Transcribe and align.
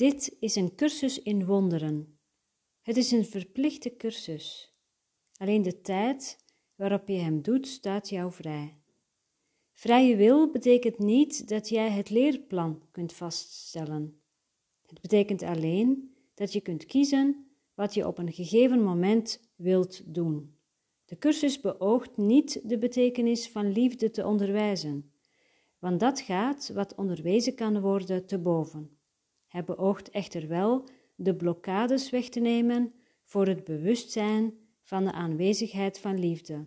Dit 0.00 0.36
is 0.38 0.54
een 0.54 0.74
cursus 0.74 1.22
in 1.22 1.46
wonderen. 1.46 2.18
Het 2.80 2.96
is 2.96 3.10
een 3.10 3.24
verplichte 3.24 3.96
cursus. 3.96 4.74
Alleen 5.36 5.62
de 5.62 5.80
tijd 5.80 6.44
waarop 6.74 7.08
je 7.08 7.16
hem 7.16 7.42
doet, 7.42 7.66
staat 7.68 8.08
jou 8.08 8.32
vrij. 8.32 8.80
Vrije 9.72 10.16
wil 10.16 10.50
betekent 10.50 10.98
niet 10.98 11.48
dat 11.48 11.68
jij 11.68 11.90
het 11.90 12.10
leerplan 12.10 12.82
kunt 12.90 13.12
vaststellen. 13.12 14.20
Het 14.86 15.00
betekent 15.00 15.42
alleen 15.42 16.14
dat 16.34 16.52
je 16.52 16.60
kunt 16.60 16.84
kiezen 16.84 17.50
wat 17.74 17.94
je 17.94 18.06
op 18.06 18.18
een 18.18 18.32
gegeven 18.32 18.82
moment 18.82 19.52
wilt 19.56 20.14
doen. 20.14 20.58
De 21.04 21.18
cursus 21.18 21.60
beoogt 21.60 22.16
niet 22.16 22.60
de 22.68 22.78
betekenis 22.78 23.48
van 23.48 23.72
liefde 23.72 24.10
te 24.10 24.26
onderwijzen, 24.26 25.12
want 25.78 26.00
dat 26.00 26.20
gaat 26.20 26.70
wat 26.74 26.94
onderwezen 26.94 27.54
kan 27.54 27.80
worden 27.80 28.26
te 28.26 28.38
boven. 28.38 28.99
Hij 29.50 29.64
beoogt 29.64 30.10
echter 30.10 30.48
wel 30.48 30.88
de 31.14 31.36
blokkades 31.36 32.10
weg 32.10 32.28
te 32.28 32.40
nemen 32.40 32.94
voor 33.24 33.46
het 33.46 33.64
bewustzijn 33.64 34.58
van 34.82 35.04
de 35.04 35.12
aanwezigheid 35.12 35.98
van 35.98 36.18
liefde, 36.18 36.66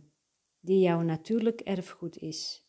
die 0.60 0.80
jouw 0.80 1.02
natuurlijk 1.02 1.62
erfgoed 1.62 2.18
is. 2.18 2.68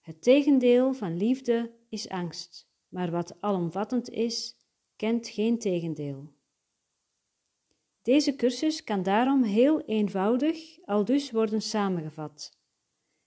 Het 0.00 0.22
tegendeel 0.22 0.94
van 0.94 1.16
liefde 1.16 1.72
is 1.88 2.08
angst, 2.08 2.70
maar 2.88 3.10
wat 3.10 3.40
alomvattend 3.40 4.10
is, 4.10 4.56
kent 4.96 5.28
geen 5.28 5.58
tegendeel. 5.58 6.32
Deze 8.02 8.36
cursus 8.36 8.84
kan 8.84 9.02
daarom 9.02 9.42
heel 9.42 9.80
eenvoudig 9.80 10.78
al 10.84 11.04
dus 11.04 11.30
worden 11.30 11.62
samengevat. 11.62 12.58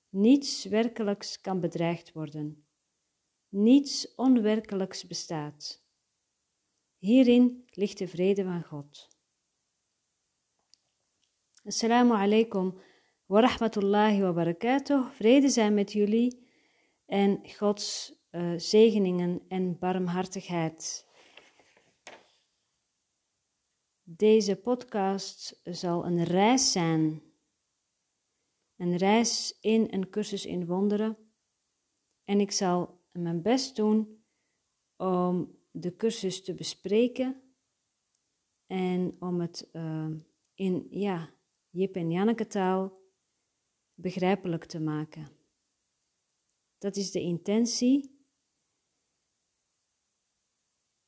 Niets 0.09 0.65
werkelijks 0.65 1.41
kan 1.41 1.59
bedreigd 1.59 2.11
worden. 2.11 2.65
Niets 3.51 4.15
onwerkelijks 4.15 5.07
bestaat. 5.07 5.83
Hierin 6.97 7.63
ligt 7.71 7.97
de 7.97 8.07
vrede 8.07 8.43
van 8.43 8.63
God. 8.63 9.07
Assalamu 11.63 12.13
alaikum 12.13 12.81
wa 13.25 13.39
rahmatullahi 13.39 14.21
wa 14.21 14.33
barakatuh. 14.33 15.11
Vrede 15.11 15.49
zijn 15.49 15.73
met 15.73 15.91
jullie 15.91 16.47
en 17.05 17.49
Gods 17.57 18.13
uh, 18.31 18.53
zegeningen 18.57 19.41
en 19.47 19.79
barmhartigheid. 19.79 21.07
Deze 24.03 24.55
podcast 24.55 25.59
zal 25.63 26.05
een 26.05 26.23
reis 26.23 26.71
zijn. 26.71 27.23
Een 28.77 28.97
reis 28.97 29.57
in 29.61 29.87
een 29.89 30.09
cursus 30.09 30.45
in 30.45 30.65
wonderen. 30.65 31.17
En 32.23 32.39
ik 32.39 32.51
zal 32.51 33.00
mijn 33.11 33.41
best 33.41 33.75
doen 33.75 34.23
om 34.97 35.59
de 35.71 35.95
cursus 35.95 36.43
te 36.43 36.53
bespreken 36.53 37.41
en 38.67 39.15
om 39.19 39.39
het 39.39 39.69
uh, 39.73 40.09
in 40.53 40.87
ja, 40.89 41.33
Jip 41.69 41.95
en 41.95 42.11
Janneke 42.11 42.47
taal 42.47 42.99
begrijpelijk 43.93 44.65
te 44.65 44.79
maken. 44.79 45.27
Dat 46.77 46.95
is 46.95 47.11
de 47.11 47.21
intentie. 47.21 48.19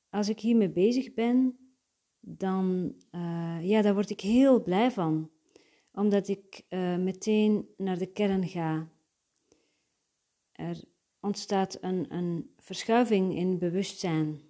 Als 0.10 0.30
ik 0.30 0.40
hiermee 0.40 0.70
bezig 0.70 1.14
ben, 1.14 1.58
dan 2.20 2.96
uh, 3.12 3.60
ja, 3.62 3.82
daar 3.82 3.94
word 3.94 4.10
ik 4.10 4.22
heel 4.22 4.64
blij 4.64 4.92
van. 4.92 5.32
Omdat 5.92 6.28
ik 6.28 6.66
uh, 6.70 6.98
meteen 6.98 7.74
naar 7.78 7.98
de 7.98 8.12
kern 8.12 8.48
ga. 8.48 8.92
Er 10.52 10.84
ontstaat 11.24 11.78
een, 11.82 12.14
een 12.14 12.54
verschuiving 12.58 13.36
in 13.36 13.58
bewustzijn. 13.58 14.42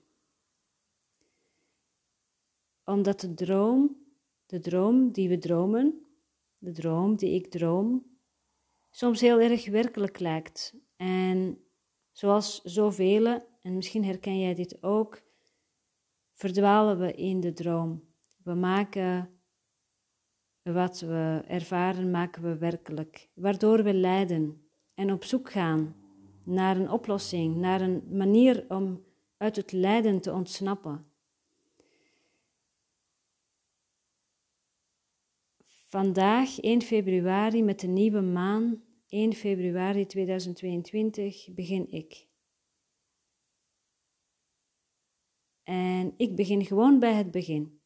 Omdat 2.86 3.20
de 3.20 3.34
droom, 3.34 3.98
de 4.46 4.60
droom 4.60 5.12
die 5.12 5.30
we 5.30 5.38
dromen, 5.38 6.06
de 6.58 6.72
droom 6.72 7.16
die 7.16 7.34
ik 7.34 7.52
droom, 7.52 8.06
soms 8.90 9.22
heel 9.22 9.40
erg 9.40 9.70
werkelijk 9.70 10.20
lijkt. 10.20 10.74
En 10.96 11.58
zoals 12.12 12.62
zoveel, 12.62 13.26
en 13.62 13.76
misschien 13.76 14.06
herken 14.06 14.40
jij 14.40 14.54
dit 14.54 14.84
ook, 14.84 15.22
verdwalen 16.34 17.00
we 17.00 17.14
in 17.14 17.40
de 17.40 17.54
droom. 17.54 18.04
We 18.44 18.54
maken 18.54 19.30
wat 20.62 21.00
we 21.00 21.44
ervaren, 21.48 22.12
maken 22.12 22.44
we 22.44 22.58
werkelijk, 22.58 23.30
waardoor 23.34 23.84
we 23.84 23.94
lijden 23.94 24.68
en 24.94 25.12
op 25.12 25.24
zoek 25.24 25.52
gaan 25.52 26.03
naar 26.44 26.78
een 26.78 26.90
oplossing, 26.90 27.56
naar 27.56 27.82
een 27.82 28.04
manier 28.18 28.66
om 28.70 29.04
uit 29.38 29.56
het 29.56 29.72
lijden 29.72 30.22
te 30.22 30.32
ontsnappen. 30.32 31.06
Vandaag, 35.88 36.60
1 36.60 36.82
februari, 36.82 37.64
met 37.64 37.80
de 37.80 37.88
nieuwe 37.88 38.22
maan, 38.22 38.84
1 39.08 39.34
februari 39.34 40.06
2022, 40.06 41.54
begin 41.54 41.92
ik. 41.92 42.28
En 45.64 46.14
ik 46.18 46.36
begin 46.36 46.66
gewoon 46.66 47.00
bij 47.00 47.14
het 47.14 47.32
begin. 47.32 47.82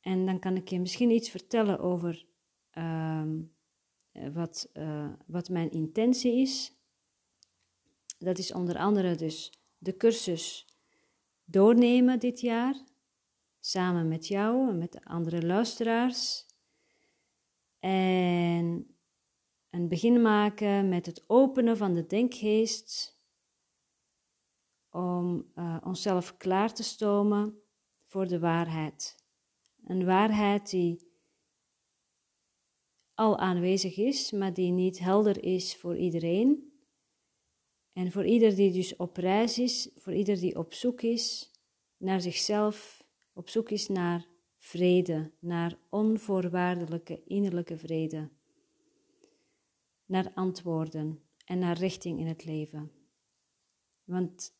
En 0.00 0.26
dan 0.26 0.38
kan 0.38 0.56
ik 0.56 0.68
je 0.68 0.80
misschien 0.80 1.10
iets 1.10 1.30
vertellen 1.30 1.78
over 1.78 2.26
uh, 2.78 3.22
wat, 4.32 4.68
uh, 4.74 5.08
wat 5.26 5.48
mijn 5.48 5.70
intentie 5.70 6.40
is. 6.40 6.72
Dat 8.18 8.38
is 8.38 8.52
onder 8.52 8.78
andere 8.78 9.14
dus 9.14 9.52
de 9.78 9.96
cursus 9.96 10.66
doornemen 11.44 12.18
dit 12.18 12.40
jaar, 12.40 12.84
samen 13.60 14.08
met 14.08 14.26
jou 14.26 14.68
en 14.68 14.78
met 14.78 14.92
de 14.92 15.04
andere 15.04 15.46
luisteraars. 15.46 16.46
En 17.78 18.96
een 19.70 19.88
begin 19.88 20.22
maken 20.22 20.88
met 20.88 21.06
het 21.06 21.24
openen 21.26 21.76
van 21.76 21.94
de 21.94 22.06
denkgeest 22.06 23.20
om 24.90 25.50
uh, 25.54 25.76
onszelf 25.84 26.36
klaar 26.36 26.74
te 26.74 26.82
stomen 26.82 27.62
voor 28.04 28.26
de 28.26 28.38
waarheid. 28.38 29.24
Een 29.84 30.04
waarheid 30.04 30.70
die 30.70 31.05
al 33.16 33.38
aanwezig 33.38 33.96
is, 33.96 34.30
maar 34.30 34.54
die 34.54 34.70
niet 34.70 34.98
helder 34.98 35.44
is 35.44 35.76
voor 35.76 35.96
iedereen. 35.96 36.72
En 37.92 38.12
voor 38.12 38.26
ieder 38.26 38.54
die 38.54 38.72
dus 38.72 38.96
op 38.96 39.16
reis 39.16 39.58
is, 39.58 39.90
voor 39.94 40.12
ieder 40.12 40.40
die 40.40 40.58
op 40.58 40.74
zoek 40.74 41.02
is 41.02 41.50
naar 41.96 42.20
zichzelf, 42.20 43.04
op 43.32 43.48
zoek 43.48 43.70
is 43.70 43.88
naar 43.88 44.26
vrede, 44.56 45.32
naar 45.38 45.78
onvoorwaardelijke 45.90 47.22
innerlijke 47.24 47.78
vrede, 47.78 48.30
naar 50.06 50.32
antwoorden 50.34 51.22
en 51.44 51.58
naar 51.58 51.78
richting 51.78 52.18
in 52.18 52.26
het 52.26 52.44
leven. 52.44 52.92
Want 54.04 54.54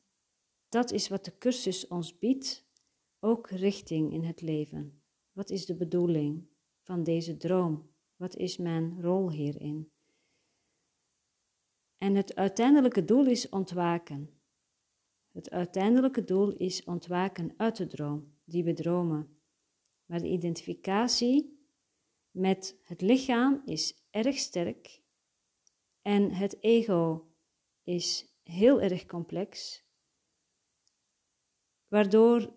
dat 0.68 0.92
is 0.92 1.08
wat 1.08 1.24
de 1.24 1.38
cursus 1.38 1.86
ons 1.86 2.18
biedt, 2.18 2.66
ook 3.20 3.50
richting 3.50 4.12
in 4.12 4.24
het 4.24 4.40
leven. 4.40 5.02
Wat 5.32 5.50
is 5.50 5.66
de 5.66 5.74
bedoeling 5.74 6.48
van 6.80 7.02
deze 7.02 7.36
droom? 7.36 7.94
Wat 8.16 8.36
is 8.36 8.56
mijn 8.56 9.02
rol 9.02 9.30
hierin? 9.30 9.90
En 11.98 12.14
het 12.14 12.34
uiteindelijke 12.34 13.04
doel 13.04 13.26
is 13.26 13.48
ontwaken. 13.48 14.40
Het 15.32 15.50
uiteindelijke 15.50 16.24
doel 16.24 16.56
is 16.56 16.84
ontwaken 16.84 17.54
uit 17.56 17.76
de 17.76 17.86
droom 17.86 18.34
die 18.44 18.64
we 18.64 18.72
dromen. 18.72 19.40
Maar 20.06 20.20
de 20.20 20.28
identificatie 20.28 21.68
met 22.30 22.80
het 22.82 23.00
lichaam 23.00 23.62
is 23.64 24.06
erg 24.10 24.38
sterk 24.38 25.02
en 26.02 26.30
het 26.30 26.62
ego 26.62 27.30
is 27.82 28.36
heel 28.42 28.80
erg 28.80 29.06
complex 29.06 29.84
waardoor 31.88 32.54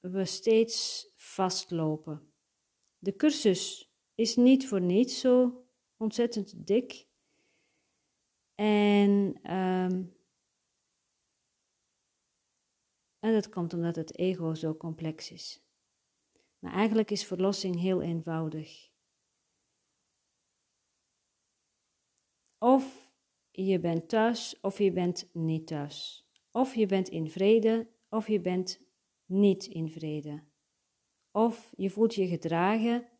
we 0.00 0.24
steeds 0.24 1.06
vastlopen. 1.16 2.32
De 2.98 3.16
cursus 3.16 3.89
is 4.20 4.36
niet 4.36 4.68
voor 4.68 4.80
niets 4.80 5.20
zo 5.20 5.64
ontzettend 5.96 6.66
dik. 6.66 7.08
En, 8.54 9.10
um, 9.56 10.16
en 13.18 13.32
dat 13.32 13.48
komt 13.48 13.74
omdat 13.74 13.96
het 13.96 14.18
ego 14.18 14.54
zo 14.54 14.74
complex 14.74 15.30
is. 15.30 15.62
Maar 16.58 16.72
eigenlijk 16.72 17.10
is 17.10 17.26
verlossing 17.26 17.80
heel 17.80 18.02
eenvoudig. 18.02 18.90
Of 22.58 23.14
je 23.50 23.80
bent 23.80 24.08
thuis 24.08 24.60
of 24.60 24.78
je 24.78 24.92
bent 24.92 25.30
niet 25.32 25.66
thuis. 25.66 26.28
Of 26.50 26.74
je 26.74 26.86
bent 26.86 27.08
in 27.08 27.30
vrede 27.30 27.90
of 28.08 28.28
je 28.28 28.40
bent 28.40 28.80
niet 29.24 29.66
in 29.66 29.90
vrede. 29.90 30.44
Of 31.30 31.72
je 31.76 31.90
voelt 31.90 32.14
je 32.14 32.26
gedragen 32.26 33.19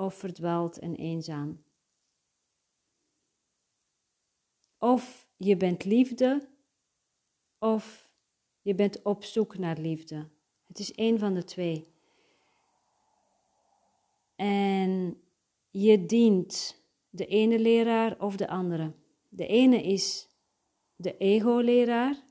of 0.00 0.14
verdwaald 0.14 0.78
en 0.78 0.94
eenzaam. 0.94 1.62
Of 4.78 5.28
je 5.36 5.56
bent 5.56 5.84
liefde 5.84 6.48
of 7.58 8.10
je 8.62 8.74
bent 8.74 9.02
op 9.02 9.24
zoek 9.24 9.58
naar 9.58 9.78
liefde. 9.78 10.28
Het 10.66 10.78
is 10.78 10.92
één 10.92 11.18
van 11.18 11.34
de 11.34 11.44
twee. 11.44 11.88
En 14.36 15.20
je 15.70 16.06
dient 16.06 16.82
de 17.10 17.26
ene 17.26 17.58
leraar 17.58 18.20
of 18.20 18.36
de 18.36 18.48
andere. 18.48 18.92
De 19.28 19.46
ene 19.46 19.82
is 19.82 20.28
de 20.96 21.16
ego-leraar. 21.16 22.22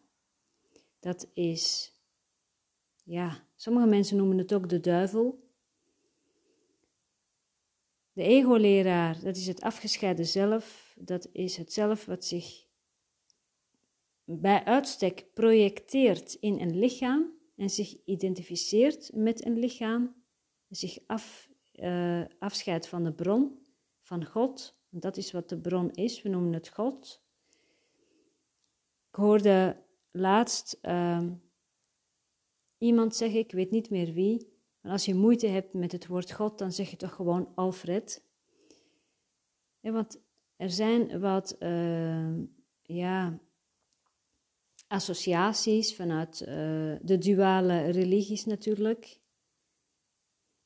Dat 0.99 1.27
is, 1.33 1.93
ja, 3.03 3.47
sommige 3.55 3.87
mensen 3.87 4.17
noemen 4.17 4.37
het 4.37 4.53
ook 4.53 4.69
de 4.69 4.79
duivel. 4.79 5.48
De 8.19 8.25
ego-leraar, 8.25 9.19
dat 9.23 9.35
is 9.35 9.47
het 9.47 9.61
afgescheiden 9.61 10.25
zelf. 10.25 10.95
Dat 10.99 11.29
is 11.31 11.57
het 11.57 11.73
zelf 11.73 12.05
wat 12.05 12.25
zich 12.25 12.65
bij 14.23 14.63
uitstek 14.63 15.25
projecteert 15.33 16.33
in 16.33 16.59
een 16.59 16.79
lichaam 16.79 17.33
en 17.55 17.69
zich 17.69 18.03
identificeert 18.05 19.11
met 19.13 19.45
een 19.45 19.59
lichaam, 19.59 20.23
zich 20.69 20.97
af, 21.07 21.49
uh, 21.73 22.25
afscheidt 22.39 22.87
van 22.87 23.03
de 23.03 23.13
bron, 23.13 23.65
van 23.99 24.25
God. 24.25 24.79
Dat 24.89 25.17
is 25.17 25.31
wat 25.31 25.49
de 25.49 25.59
bron 25.59 25.91
is, 25.91 26.21
we 26.21 26.29
noemen 26.29 26.53
het 26.53 26.69
God. 26.69 27.23
Ik 29.09 29.15
hoorde 29.15 29.83
laatst 30.11 30.79
uh, 30.81 31.29
iemand 32.77 33.15
zeggen, 33.15 33.39
ik 33.39 33.51
weet 33.51 33.71
niet 33.71 33.89
meer 33.89 34.13
wie, 34.13 34.58
maar 34.89 34.97
als 34.97 35.07
je 35.07 35.15
moeite 35.15 35.47
hebt 35.47 35.73
met 35.73 35.91
het 35.91 36.07
woord 36.07 36.31
God, 36.31 36.57
dan 36.57 36.71
zeg 36.71 36.89
je 36.89 36.95
toch 36.95 37.13
gewoon 37.13 37.51
Alfred. 37.55 38.23
Want 39.79 40.21
er 40.55 40.69
zijn 40.69 41.19
wat 41.19 41.55
uh, 41.59 42.33
ja, 42.81 43.39
associaties 44.87 45.95
vanuit 45.95 46.41
uh, 46.41 46.47
de 47.01 47.17
duale 47.17 47.89
religies 47.89 48.45
natuurlijk. 48.45 49.19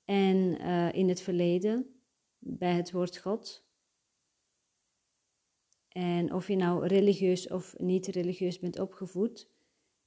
En 0.06 0.38
uh, 0.38 0.94
in 0.94 1.10
het 1.10 1.22
verleden 1.22 2.02
bij 2.40 2.74
het 2.74 2.92
woord 2.92 3.18
God. 3.18 3.66
En 5.88 6.34
of 6.34 6.48
je 6.48 6.56
nou 6.56 6.88
religieus 6.88 7.48
of 7.48 7.78
niet 7.78 8.08
religieus 8.08 8.60
bent 8.60 8.80
opgevoed, 8.80 9.50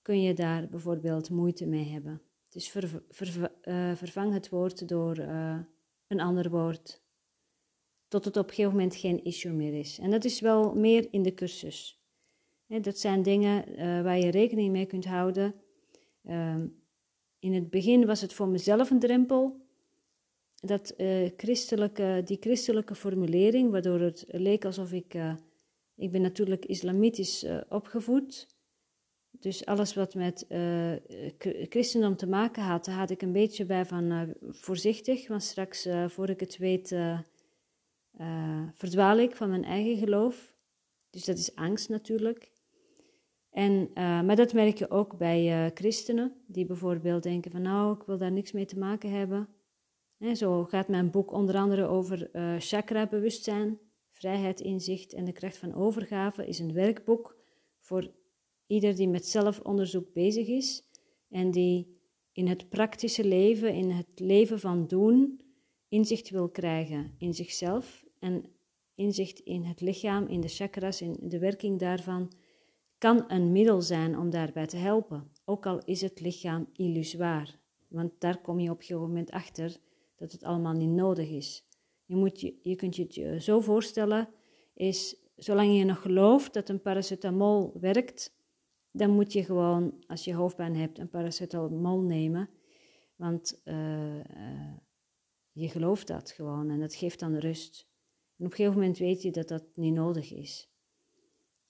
kun 0.02 0.22
je 0.22 0.34
daar 0.34 0.68
bijvoorbeeld 0.68 1.30
moeite 1.30 1.66
mee 1.66 1.84
hebben. 1.84 2.25
Dus 2.56 2.74
uh, 2.74 3.92
vervang 3.94 4.32
het 4.32 4.48
woord 4.48 4.88
door 4.88 5.16
een 6.06 6.20
ander 6.20 6.50
woord. 6.50 7.02
Tot 8.08 8.24
het 8.24 8.36
op 8.36 8.48
een 8.48 8.54
gegeven 8.54 8.72
moment 8.72 8.96
geen 8.96 9.24
issue 9.24 9.52
meer 9.52 9.78
is. 9.78 9.98
En 9.98 10.10
dat 10.10 10.24
is 10.24 10.40
wel 10.40 10.74
meer 10.74 11.08
in 11.10 11.22
de 11.22 11.34
cursus 11.34 11.96
dat 12.66 12.98
zijn 12.98 13.22
dingen 13.22 13.68
uh, 13.70 14.02
waar 14.02 14.18
je 14.18 14.30
rekening 14.30 14.72
mee 14.72 14.86
kunt 14.86 15.04
houden. 15.04 15.54
Um, 16.28 16.82
in 17.38 17.54
het 17.54 17.70
begin 17.70 18.06
was 18.06 18.20
het 18.20 18.32
voor 18.32 18.48
mezelf 18.48 18.90
een 18.90 18.98
drempel. 18.98 19.64
Dat, 20.54 20.94
christelijke, 21.36 22.22
die 22.24 22.36
christelijke 22.40 22.94
formulering, 22.94 23.70
waardoor 23.70 24.00
het 24.00 24.24
leek 24.28 24.64
alsof 24.64 24.92
ik. 24.92 25.14
Ik 25.96 26.10
ben 26.10 26.20
natuurlijk 26.20 26.64
islamitisch 26.64 27.46
opgevoed. 27.68 28.55
Dus 29.40 29.66
alles 29.66 29.94
wat 29.94 30.14
met 30.14 30.46
christendom 31.68 32.16
te 32.16 32.26
maken 32.26 32.62
had, 32.62 32.84
daar 32.84 32.94
had 32.94 33.10
ik 33.10 33.22
een 33.22 33.32
beetje 33.32 33.64
bij 33.64 33.86
van 33.86 34.34
voorzichtig. 34.40 35.28
Want 35.28 35.42
straks, 35.42 35.88
voor 36.06 36.28
ik 36.28 36.40
het 36.40 36.58
weet, 36.58 36.96
verdwaal 38.74 39.18
ik 39.18 39.36
van 39.36 39.50
mijn 39.50 39.64
eigen 39.64 39.96
geloof. 39.96 40.54
Dus 41.10 41.24
dat 41.24 41.38
is 41.38 41.54
angst 41.54 41.88
natuurlijk. 41.88 42.50
En, 43.56 43.72
uh, 43.72 44.22
maar 44.22 44.36
dat 44.36 44.52
merk 44.52 44.78
je 44.78 44.90
ook 44.90 45.16
bij 45.16 45.64
uh, 45.64 45.70
christenen, 45.74 46.32
die 46.46 46.66
bijvoorbeeld 46.66 47.22
denken 47.22 47.50
van 47.50 47.62
nou, 47.62 47.94
ik 47.94 48.02
wil 48.06 48.18
daar 48.18 48.32
niks 48.32 48.52
mee 48.52 48.64
te 48.64 48.78
maken 48.78 49.10
hebben. 49.10 49.48
En 50.18 50.36
zo 50.36 50.64
gaat 50.64 50.88
mijn 50.88 51.10
boek 51.10 51.32
onder 51.32 51.56
andere 51.56 51.86
over 51.86 52.28
uh, 52.32 52.54
chakra-bewustzijn, 52.58 53.78
vrijheid, 54.10 54.60
inzicht 54.60 55.12
en 55.12 55.24
de 55.24 55.32
kracht 55.32 55.56
van 55.56 55.74
overgave. 55.74 56.46
is 56.46 56.58
een 56.58 56.72
werkboek 56.72 57.36
voor 57.78 58.10
ieder 58.66 58.96
die 58.96 59.08
met 59.08 59.26
zelfonderzoek 59.26 60.12
bezig 60.12 60.46
is 60.46 60.82
en 61.28 61.50
die 61.50 61.94
in 62.32 62.46
het 62.46 62.68
praktische 62.68 63.24
leven, 63.24 63.74
in 63.74 63.90
het 63.90 64.20
leven 64.20 64.60
van 64.60 64.86
doen, 64.86 65.40
inzicht 65.88 66.30
wil 66.30 66.48
krijgen 66.48 67.14
in 67.18 67.34
zichzelf 67.34 68.04
en 68.18 68.44
inzicht 68.94 69.38
in 69.38 69.62
het 69.62 69.80
lichaam, 69.80 70.26
in 70.26 70.40
de 70.40 70.48
chakras, 70.48 71.00
in 71.00 71.16
de 71.22 71.38
werking 71.38 71.78
daarvan 71.78 72.32
kan 72.98 73.24
een 73.28 73.52
middel 73.52 73.82
zijn 73.82 74.18
om 74.18 74.30
daarbij 74.30 74.66
te 74.66 74.76
helpen, 74.76 75.30
ook 75.44 75.66
al 75.66 75.78
is 75.84 76.00
het 76.00 76.20
lichaam 76.20 76.68
illusoir. 76.72 77.58
Want 77.88 78.12
daar 78.18 78.40
kom 78.40 78.60
je 78.60 78.70
op 78.70 78.78
een 78.78 78.84
gegeven 78.84 79.06
moment 79.06 79.30
achter 79.30 79.76
dat 80.16 80.32
het 80.32 80.42
allemaal 80.42 80.72
niet 80.72 80.90
nodig 80.90 81.28
is. 81.28 81.64
Je, 82.04 82.16
moet 82.16 82.40
je, 82.40 82.54
je 82.62 82.76
kunt 82.76 82.96
je 82.96 83.02
het 83.02 83.14
je 83.14 83.40
zo 83.40 83.60
voorstellen, 83.60 84.28
is 84.74 85.16
zolang 85.36 85.76
je 85.78 85.84
nog 85.84 86.02
gelooft 86.02 86.54
dat 86.54 86.68
een 86.68 86.82
paracetamol 86.82 87.72
werkt, 87.80 88.34
dan 88.96 89.10
moet 89.10 89.32
je 89.32 89.44
gewoon, 89.44 90.04
als 90.06 90.24
je 90.24 90.34
hoofdpijn 90.34 90.76
hebt, 90.76 90.98
een 90.98 91.08
paracetamol 91.08 92.00
nemen. 92.00 92.48
Want 93.16 93.60
uh, 93.64 94.16
uh, 94.16 94.76
je 95.52 95.68
gelooft 95.68 96.06
dat 96.06 96.30
gewoon 96.30 96.70
en 96.70 96.80
dat 96.80 96.94
geeft 96.94 97.20
dan 97.20 97.36
rust. 97.36 97.88
En 98.38 98.44
op 98.44 98.50
een 98.50 98.56
gegeven 98.56 98.78
moment 98.78 98.98
weet 98.98 99.22
je 99.22 99.30
dat 99.30 99.48
dat 99.48 99.64
niet 99.74 99.94
nodig 99.94 100.32
is. 100.32 100.70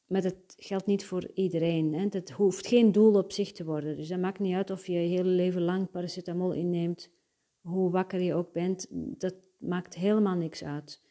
Maar 0.07 0.23
dat 0.23 0.37
geldt 0.57 0.87
niet 0.87 1.05
voor 1.05 1.31
iedereen. 1.35 1.95
Hè. 1.95 2.09
Dat 2.09 2.31
hoeft 2.31 2.67
geen 2.67 2.93
doel 2.93 3.15
op 3.15 3.33
zich 3.33 3.53
te 3.53 3.65
worden. 3.65 3.97
Dus 3.97 4.09
dat 4.09 4.19
maakt 4.19 4.39
niet 4.39 4.55
uit 4.55 4.71
of 4.71 4.87
je 4.87 4.93
je 4.93 4.99
hele 4.99 5.29
leven 5.29 5.63
lang 5.63 5.91
paracetamol 5.91 6.53
inneemt, 6.53 7.11
hoe 7.61 7.91
wakker 7.91 8.21
je 8.21 8.35
ook 8.35 8.53
bent. 8.53 8.87
Dat 8.91 9.35
maakt 9.59 9.95
helemaal 9.95 10.37
niks 10.37 10.65
uit. 10.65 11.03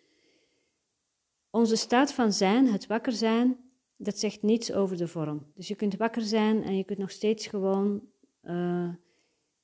Onze 1.50 1.76
staat 1.76 2.14
van 2.14 2.34
zijn, 2.34 2.68
het 2.68 2.88
wakker 2.88 3.14
zijn, 3.14 3.65
dat 3.98 4.20
zegt 4.20 4.42
niets 4.42 4.74
over 4.74 4.98
de 4.98 5.08
vorm. 5.08 5.52
Dus 5.56 5.68
je 5.68 5.76
kunt 5.76 5.96
wakker 5.96 6.22
zijn 6.22 6.64
en 6.64 6.78
je 6.78 6.84
kunt 6.84 7.00
nog 7.00 7.12
steeds 7.12 7.48
gewoon 7.48 8.02
uh, 8.44 8.94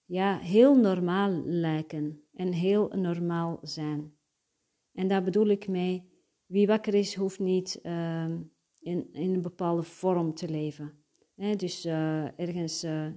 ja, 0.06 0.38
heel 0.38 0.76
normaal 0.76 1.44
lijken 1.46 2.24
en 2.34 2.52
heel 2.52 2.88
normaal 2.88 3.60
zijn. 3.62 4.14
En 4.94 5.08
daar 5.08 5.24
bedoel 5.24 5.48
ik 5.48 5.68
mee, 5.68 6.10
wie 6.46 6.68
wakker 6.68 6.94
is, 6.94 7.16
hoeft 7.16 7.40
niet. 7.40 7.80
Uh, 7.84 8.26
in, 8.82 9.14
in 9.14 9.34
een 9.34 9.42
bepaalde 9.42 9.84
vorm 9.84 10.34
te 10.34 10.50
leven. 10.50 10.94
dus 11.56 11.86
uh, 11.86 12.40
ergens 12.40 12.84
uh, 12.84 13.08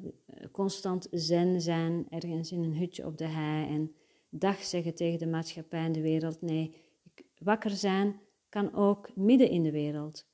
constant 0.52 1.08
zen 1.10 1.60
zijn, 1.60 2.06
ergens 2.08 2.52
in 2.52 2.62
een 2.62 2.76
hutje 2.76 3.06
op 3.06 3.18
de 3.18 3.26
hei 3.26 3.68
en 3.68 3.94
dag 4.28 4.62
zeggen 4.62 4.94
tegen 4.94 5.18
de 5.18 5.26
maatschappij 5.26 5.84
en 5.84 5.92
de 5.92 6.00
wereld. 6.00 6.40
Nee, 6.40 6.74
wakker 7.38 7.70
zijn 7.70 8.20
kan 8.48 8.74
ook 8.74 9.16
midden 9.16 9.50
in 9.50 9.62
de 9.62 9.70
wereld. 9.70 10.26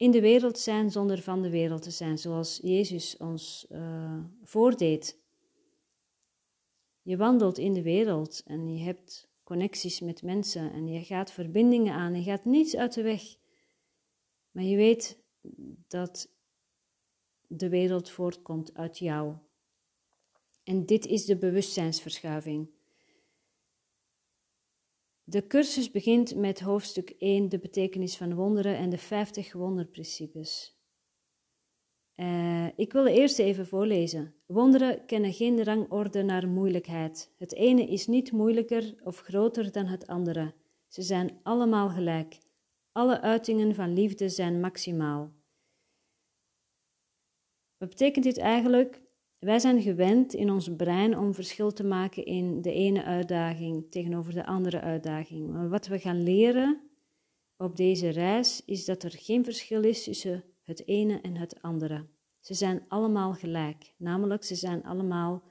In 0.00 0.10
de 0.10 0.20
wereld 0.20 0.58
zijn 0.58 0.90
zonder 0.90 1.22
van 1.22 1.42
de 1.42 1.50
wereld 1.50 1.82
te 1.82 1.90
zijn, 1.90 2.18
zoals 2.18 2.58
Jezus 2.62 3.16
ons 3.16 3.66
uh, 3.70 4.24
voordeed. 4.42 5.18
Je 7.02 7.16
wandelt 7.16 7.58
in 7.58 7.72
de 7.72 7.82
wereld 7.82 8.42
en 8.44 8.76
je 8.76 8.84
hebt 8.84 9.28
connecties 9.42 10.00
met 10.00 10.22
mensen 10.22 10.72
en 10.72 10.88
je 10.88 11.04
gaat 11.04 11.32
verbindingen 11.32 11.92
aan, 11.92 12.14
je 12.14 12.22
gaat 12.22 12.44
niets 12.44 12.76
uit 12.76 12.94
de 12.94 13.02
weg. 13.02 13.22
Maar 14.50 14.64
je 14.64 14.76
weet 14.76 15.22
dat 15.88 16.28
de 17.46 17.68
wereld 17.68 18.10
voortkomt 18.10 18.74
uit 18.74 18.98
jou. 18.98 19.34
En 20.62 20.86
dit 20.86 21.06
is 21.06 21.24
de 21.24 21.36
bewustzijnsverschuiving. 21.36 22.70
De 25.30 25.46
cursus 25.46 25.90
begint 25.90 26.34
met 26.34 26.60
hoofdstuk 26.60 27.10
1, 27.18 27.48
de 27.48 27.58
betekenis 27.58 28.16
van 28.16 28.34
wonderen 28.34 28.76
en 28.76 28.90
de 28.90 28.98
50 28.98 29.52
wonderprincipes. 29.52 30.78
Uh, 32.16 32.66
ik 32.76 32.92
wil 32.92 33.06
eerst 33.06 33.38
even 33.38 33.66
voorlezen. 33.66 34.34
Wonderen 34.46 35.06
kennen 35.06 35.32
geen 35.32 35.64
rangorde 35.64 36.22
naar 36.22 36.48
moeilijkheid. 36.48 37.34
Het 37.38 37.54
ene 37.54 37.86
is 37.86 38.06
niet 38.06 38.32
moeilijker 38.32 38.94
of 39.04 39.20
groter 39.20 39.72
dan 39.72 39.86
het 39.86 40.06
andere. 40.06 40.54
Ze 40.86 41.02
zijn 41.02 41.40
allemaal 41.42 41.88
gelijk. 41.88 42.38
Alle 42.92 43.20
uitingen 43.20 43.74
van 43.74 43.92
liefde 43.92 44.28
zijn 44.28 44.60
maximaal. 44.60 45.32
Wat 47.76 47.88
betekent 47.88 48.24
dit 48.24 48.38
eigenlijk? 48.38 49.02
Wij 49.40 49.58
zijn 49.58 49.82
gewend 49.82 50.34
in 50.34 50.50
ons 50.50 50.76
brein 50.76 51.18
om 51.18 51.34
verschil 51.34 51.72
te 51.72 51.84
maken 51.84 52.24
in 52.24 52.62
de 52.62 52.72
ene 52.72 53.04
uitdaging 53.04 53.90
tegenover 53.90 54.32
de 54.32 54.46
andere 54.46 54.80
uitdaging. 54.80 55.50
Maar 55.50 55.68
wat 55.68 55.86
we 55.86 55.98
gaan 55.98 56.22
leren 56.22 56.80
op 57.56 57.76
deze 57.76 58.08
reis 58.08 58.64
is 58.64 58.84
dat 58.84 59.02
er 59.02 59.10
geen 59.10 59.44
verschil 59.44 59.84
is 59.84 60.04
tussen 60.04 60.44
het 60.62 60.86
ene 60.86 61.20
en 61.20 61.36
het 61.36 61.62
andere. 61.62 62.06
Ze 62.40 62.54
zijn 62.54 62.84
allemaal 62.88 63.32
gelijk, 63.32 63.94
namelijk 63.96 64.44
ze 64.44 64.54
zijn 64.54 64.84
allemaal 64.84 65.42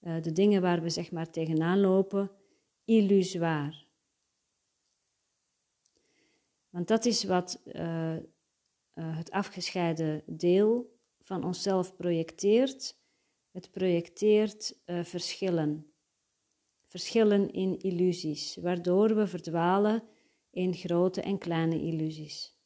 uh, 0.00 0.22
de 0.22 0.32
dingen 0.32 0.62
waar 0.62 0.82
we 0.82 0.90
zeg 0.90 1.10
maar 1.12 1.30
tegenaan 1.30 1.80
lopen, 1.80 2.30
illusoir. 2.84 3.86
Want 6.70 6.88
dat 6.88 7.04
is 7.04 7.24
wat 7.24 7.62
uh, 7.64 8.14
uh, 8.14 8.20
het 8.94 9.30
afgescheiden 9.30 10.22
deel 10.26 10.98
van 11.20 11.44
onszelf 11.44 11.96
projecteert, 11.96 12.99
het 13.50 13.70
projecteert 13.70 14.80
uh, 14.86 15.04
verschillen. 15.04 15.92
Verschillen 16.86 17.50
in 17.52 17.78
illusies, 17.78 18.56
waardoor 18.56 19.14
we 19.14 19.26
verdwalen 19.26 20.02
in 20.50 20.74
grote 20.74 21.20
en 21.20 21.38
kleine 21.38 21.80
illusies. 21.80 22.58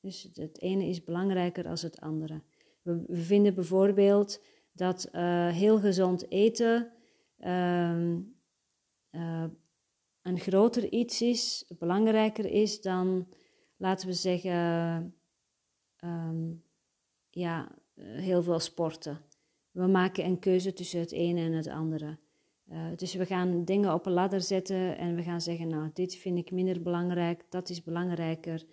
Dus 0.00 0.28
het 0.34 0.60
ene 0.60 0.84
is 0.84 1.04
belangrijker 1.04 1.66
dan 1.66 1.76
het 1.82 2.00
andere. 2.00 2.42
We, 2.82 3.04
vinden 3.10 3.54
bijvoorbeeld 3.54 4.44
dat 4.72 5.08
uh, 5.12 5.48
heel 5.48 5.78
gezond 5.78 6.30
eten 6.30 6.92
uh, 7.38 8.16
uh, 9.10 9.44
een 10.22 10.38
groter 10.38 10.92
iets 10.92 11.22
is, 11.22 11.64
belangrijker 11.78 12.44
is 12.44 12.80
dan, 12.80 13.28
laten 13.76 14.08
we 14.08 14.14
zeggen, 14.14 15.14
um, 16.04 16.64
ja, 17.30 17.78
heel 17.94 18.42
veel 18.42 18.60
sporten. 18.60 19.20
We 19.72 19.86
maken 19.86 20.24
een 20.24 20.38
keuze 20.38 20.72
tussen 20.72 21.00
het 21.00 21.12
ene 21.12 21.40
en 21.40 21.52
het 21.52 21.68
andere. 21.68 22.18
Uh, 22.70 22.86
dus 22.96 23.14
we 23.14 23.26
gaan 23.26 23.64
dingen 23.64 23.94
op 23.94 24.06
een 24.06 24.12
ladder 24.12 24.40
zetten 24.40 24.98
en 24.98 25.14
we 25.14 25.22
gaan 25.22 25.40
zeggen, 25.40 25.68
nou, 25.68 25.90
dit 25.92 26.16
vind 26.16 26.38
ik 26.38 26.50
minder 26.50 26.82
belangrijk, 26.82 27.44
dat 27.48 27.68
is 27.68 27.82
belangrijker. 27.82 28.66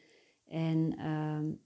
En 0.46 1.06
um, 1.08 1.62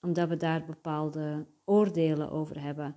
omdat 0.00 0.28
we 0.28 0.36
daar 0.36 0.64
bepaalde 0.64 1.46
oordelen 1.64 2.30
over 2.30 2.60
hebben. 2.62 2.96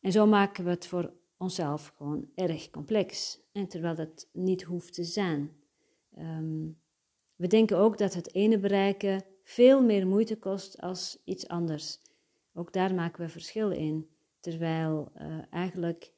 En 0.00 0.12
zo 0.12 0.26
maken 0.26 0.64
we 0.64 0.70
het 0.70 0.86
voor 0.86 1.12
onszelf 1.36 1.92
gewoon 1.96 2.30
erg 2.34 2.70
complex. 2.70 3.40
En 3.52 3.68
terwijl 3.68 3.94
dat 3.94 4.28
niet 4.32 4.62
hoeft 4.62 4.94
te 4.94 5.04
zijn. 5.04 5.56
Um, 6.18 6.80
we 7.36 7.46
denken 7.46 7.78
ook 7.78 7.98
dat 7.98 8.14
het 8.14 8.34
ene 8.34 8.58
bereiken 8.58 9.24
veel 9.42 9.82
meer 9.82 10.06
moeite 10.06 10.38
kost 10.38 10.80
als 10.80 11.22
iets 11.24 11.48
anders. 11.48 12.00
Ook 12.58 12.72
daar 12.72 12.94
maken 12.94 13.20
we 13.20 13.28
verschil 13.28 13.70
in. 13.70 14.08
Terwijl 14.40 15.12
uh, 15.16 15.52
eigenlijk 15.52 16.12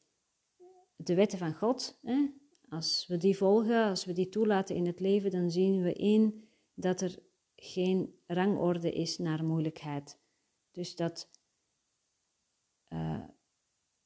de 0.96 1.14
wetten 1.14 1.38
van 1.38 1.54
God, 1.54 1.98
hè, 2.02 2.26
als 2.68 3.06
we 3.06 3.16
die 3.16 3.36
volgen, 3.36 3.84
als 3.84 4.04
we 4.04 4.12
die 4.12 4.28
toelaten 4.28 4.76
in 4.76 4.86
het 4.86 5.00
leven, 5.00 5.30
dan 5.30 5.50
zien 5.50 5.82
we 5.82 5.92
in 5.92 6.48
dat 6.74 7.00
er 7.00 7.18
geen 7.56 8.14
rangorde 8.26 8.92
is 8.92 9.18
naar 9.18 9.44
moeilijkheid. 9.44 10.18
Dus 10.70 10.96
dat, 10.96 11.30
uh, 12.88 13.24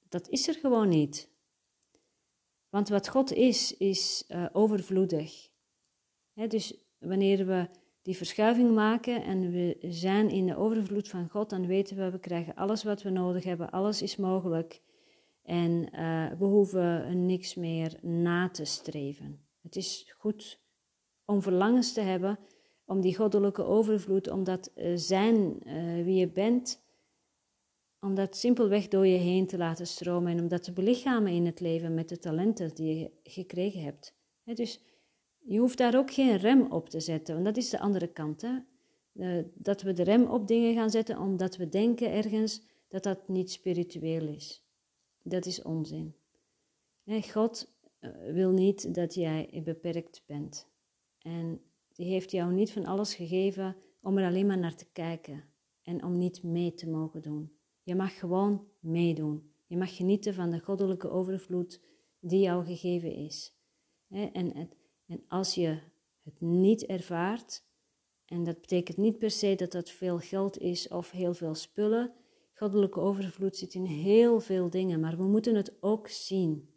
dat 0.08 0.28
is 0.28 0.48
er 0.48 0.54
gewoon 0.54 0.88
niet. 0.88 1.30
Want 2.68 2.88
wat 2.88 3.08
God 3.08 3.32
is, 3.32 3.76
is 3.76 4.24
uh, 4.28 4.46
overvloedig. 4.52 5.50
dus 6.48 6.84
wanneer 6.98 7.46
we 7.46 7.68
die 8.04 8.16
verschuiving 8.16 8.74
maken 8.74 9.22
en 9.22 9.50
we 9.50 9.76
zijn 9.80 10.30
in 10.30 10.46
de 10.46 10.56
overvloed 10.56 11.08
van 11.08 11.28
God, 11.28 11.50
dan 11.50 11.66
weten 11.66 11.96
we, 11.96 12.10
we 12.10 12.18
krijgen 12.18 12.54
alles 12.54 12.82
wat 12.82 13.02
we 13.02 13.10
nodig 13.10 13.44
hebben, 13.44 13.70
alles 13.70 14.02
is 14.02 14.16
mogelijk. 14.16 14.80
En 15.42 15.88
uh, 15.92 16.30
we 16.38 16.44
hoeven 16.44 17.26
niks 17.26 17.54
meer 17.54 17.98
na 18.02 18.48
te 18.48 18.64
streven. 18.64 19.46
Het 19.62 19.76
is 19.76 20.14
goed 20.18 20.60
om 21.24 21.42
verlangens 21.42 21.92
te 21.92 22.00
hebben, 22.00 22.38
om 22.84 23.00
die 23.00 23.16
goddelijke 23.16 23.62
overvloed, 23.62 24.30
om 24.30 24.44
dat 24.44 24.72
uh, 24.74 24.92
zijn 24.94 25.68
uh, 25.68 26.04
wie 26.04 26.16
je 26.16 26.28
bent, 26.28 26.82
om 28.00 28.14
dat 28.14 28.36
simpelweg 28.36 28.88
door 28.88 29.06
je 29.06 29.18
heen 29.18 29.46
te 29.46 29.56
laten 29.56 29.86
stromen 29.86 30.32
en 30.32 30.40
om 30.40 30.48
dat 30.48 30.62
te 30.62 30.72
belichamen 30.72 31.32
in 31.32 31.46
het 31.46 31.60
leven 31.60 31.94
met 31.94 32.08
de 32.08 32.18
talenten 32.18 32.74
die 32.74 32.98
je 32.98 33.10
gekregen 33.22 33.82
hebt. 33.82 34.14
dus 34.44 34.80
je 35.46 35.58
hoeft 35.58 35.78
daar 35.78 35.96
ook 35.96 36.10
geen 36.10 36.36
rem 36.36 36.72
op 36.72 36.88
te 36.88 37.00
zetten, 37.00 37.34
want 37.34 37.46
dat 37.46 37.56
is 37.56 37.70
de 37.70 37.78
andere 37.78 38.06
kant. 38.12 38.42
Hè? 38.42 38.58
dat 39.54 39.82
we 39.82 39.92
de 39.92 40.02
rem 40.02 40.26
op 40.26 40.46
dingen 40.46 40.74
gaan 40.74 40.90
zetten 40.90 41.18
omdat 41.18 41.56
we 41.56 41.68
denken 41.68 42.12
ergens 42.12 42.62
dat 42.88 43.02
dat 43.02 43.28
niet 43.28 43.50
spiritueel 43.50 44.28
is. 44.28 44.64
Dat 45.22 45.46
is 45.46 45.62
onzin. 45.62 46.14
God 47.30 47.74
eh, 47.98 48.10
wil 48.32 48.50
niet 48.50 48.94
dat 48.94 49.14
jij 49.14 49.60
beperkt 49.64 50.22
bent. 50.26 50.68
En 51.18 51.60
die 51.92 52.06
heeft 52.06 52.30
jou 52.30 52.52
niet 52.52 52.72
van 52.72 52.84
alles 52.84 53.14
gegeven 53.14 53.76
om 54.00 54.18
er 54.18 54.26
alleen 54.26 54.46
maar 54.46 54.58
naar 54.58 54.76
te 54.76 54.86
kijken 54.92 55.44
en 55.82 56.04
om 56.04 56.18
niet 56.18 56.42
mee 56.42 56.74
te 56.74 56.88
mogen 56.88 57.22
doen. 57.22 57.52
Je 57.82 57.94
mag 57.94 58.18
gewoon 58.18 58.66
meedoen. 58.80 59.52
Je 59.66 59.76
mag 59.76 59.96
genieten 59.96 60.34
van 60.34 60.50
de 60.50 60.60
goddelijke 60.60 61.10
overvloed 61.10 61.80
die 62.20 62.40
jou 62.40 62.64
gegeven 62.64 63.14
is. 63.14 63.56
En, 64.08 64.70
en 65.06 65.24
als 65.28 65.54
je 65.54 65.78
het 66.22 66.40
niet 66.40 66.86
ervaart, 66.86 67.64
en 68.24 68.44
dat 68.44 68.60
betekent 68.60 68.96
niet 68.96 69.18
per 69.18 69.30
se 69.30 69.54
dat 69.54 69.72
dat 69.72 69.90
veel 69.90 70.18
geld 70.18 70.58
is 70.58 70.88
of 70.88 71.10
heel 71.10 71.34
veel 71.34 71.54
spullen. 71.54 72.12
Goddelijke 72.54 73.00
overvloed 73.00 73.56
zit 73.56 73.74
in 73.74 73.84
heel 73.84 74.40
veel 74.40 74.70
dingen, 74.70 75.00
maar 75.00 75.16
we 75.16 75.24
moeten 75.24 75.54
het 75.54 75.76
ook 75.80 76.08
zien. 76.08 76.68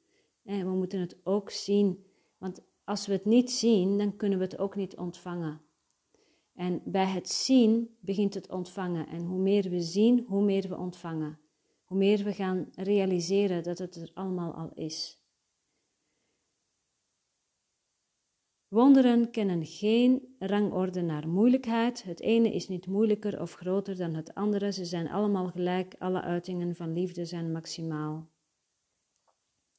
We 0.41 0.63
moeten 0.63 0.99
het 0.99 1.17
ook 1.23 1.49
zien, 1.49 2.05
want 2.37 2.61
als 2.83 3.07
we 3.07 3.13
het 3.13 3.25
niet 3.25 3.51
zien, 3.51 3.97
dan 3.97 4.15
kunnen 4.15 4.37
we 4.37 4.43
het 4.43 4.57
ook 4.57 4.75
niet 4.75 4.97
ontvangen. 4.97 5.61
En 6.53 6.81
bij 6.85 7.05
het 7.05 7.29
zien 7.29 7.95
begint 7.99 8.33
het 8.33 8.49
ontvangen. 8.49 9.07
En 9.07 9.25
hoe 9.25 9.39
meer 9.39 9.69
we 9.69 9.81
zien, 9.81 10.25
hoe 10.27 10.43
meer 10.43 10.67
we 10.69 10.77
ontvangen. 10.77 11.39
Hoe 11.83 11.97
meer 11.97 12.23
we 12.23 12.33
gaan 12.33 12.69
realiseren 12.75 13.63
dat 13.63 13.77
het 13.77 13.95
er 13.95 14.11
allemaal 14.13 14.53
al 14.53 14.71
is. 14.73 15.21
Wonderen 18.67 19.31
kennen 19.31 19.65
geen 19.65 20.35
rangorde 20.39 21.01
naar 21.01 21.27
moeilijkheid. 21.27 22.03
Het 22.03 22.21
ene 22.21 22.53
is 22.53 22.67
niet 22.67 22.87
moeilijker 22.87 23.41
of 23.41 23.53
groter 23.53 23.97
dan 23.97 24.13
het 24.13 24.33
andere. 24.33 24.71
Ze 24.71 24.85
zijn 24.85 25.09
allemaal 25.09 25.47
gelijk. 25.47 25.95
Alle 25.99 26.21
uitingen 26.21 26.75
van 26.75 26.93
liefde 26.93 27.25
zijn 27.25 27.51
maximaal. 27.51 28.29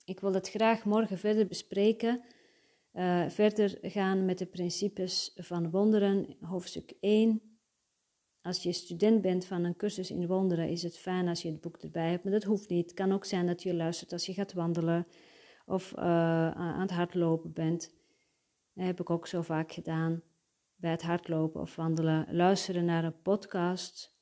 Ik 0.04 0.20
wil 0.20 0.34
het 0.34 0.48
graag 0.48 0.84
morgen 0.84 1.18
verder 1.18 1.46
bespreken 1.46 2.22
uh, 2.92 3.28
verder 3.28 3.78
gaan 3.82 4.24
met 4.24 4.38
de 4.38 4.46
principes 4.46 5.32
van 5.36 5.70
wonderen, 5.70 6.36
hoofdstuk 6.40 6.94
1. 7.00 7.42
Als 8.42 8.62
je 8.62 8.72
student 8.72 9.22
bent 9.22 9.44
van 9.44 9.64
een 9.64 9.76
cursus 9.76 10.10
in 10.10 10.26
wonderen, 10.26 10.68
is 10.68 10.82
het 10.82 10.98
fijn 10.98 11.28
als 11.28 11.42
je 11.42 11.50
het 11.50 11.60
boek 11.60 11.76
erbij 11.76 12.10
hebt, 12.10 12.24
maar 12.24 12.32
dat 12.32 12.44
hoeft 12.44 12.68
niet. 12.68 12.84
Het 12.84 12.94
kan 12.94 13.12
ook 13.12 13.24
zijn 13.24 13.46
dat 13.46 13.62
je 13.62 13.74
luistert 13.74 14.12
als 14.12 14.26
je 14.26 14.34
gaat 14.34 14.52
wandelen 14.52 15.06
of 15.66 15.92
uh, 15.96 16.50
aan 16.50 16.80
het 16.80 16.90
hardlopen 16.90 17.52
bent. 17.52 17.97
Dat 18.78 18.86
heb 18.86 19.00
ik 19.00 19.10
ook 19.10 19.26
zo 19.26 19.42
vaak 19.42 19.72
gedaan 19.72 20.22
bij 20.76 20.90
het 20.90 21.02
hardlopen 21.02 21.60
of 21.60 21.76
wandelen. 21.76 22.36
Luisteren 22.36 22.84
naar 22.84 23.04
een 23.04 23.22
podcast. 23.22 24.16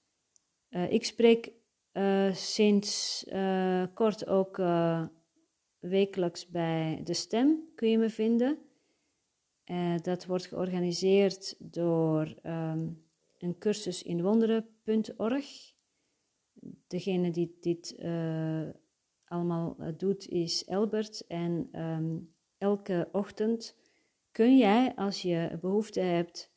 Uh, 0.70 0.92
ik 0.92 1.04
spreek 1.04 1.52
sinds 2.32 3.24
kort 3.94 4.26
ook 4.26 4.56
wekelijks 5.78 6.48
bij 6.48 7.00
De 7.04 7.14
Stem, 7.14 7.62
kun 7.74 7.90
je 7.90 7.98
me 7.98 8.10
vinden. 8.10 8.58
Dat 10.02 10.26
wordt 10.26 10.46
georganiseerd 10.46 11.56
door 11.58 12.34
um, 12.42 13.04
een 13.38 13.58
cursus 13.58 14.02
in. 14.02 14.64
Degene 16.86 17.30
die 17.30 17.56
dit 17.60 17.96
allemaal 19.24 19.76
doet 19.96 20.28
is 20.28 20.64
Elbert. 20.64 21.26
En 21.26 21.80
um, 21.80 22.34
elke 22.58 23.08
ochtend 23.12 23.76
kun 24.36 24.56
jij, 24.56 24.92
als 24.96 25.22
je 25.22 25.58
behoefte 25.60 26.00
hebt, 26.00 26.50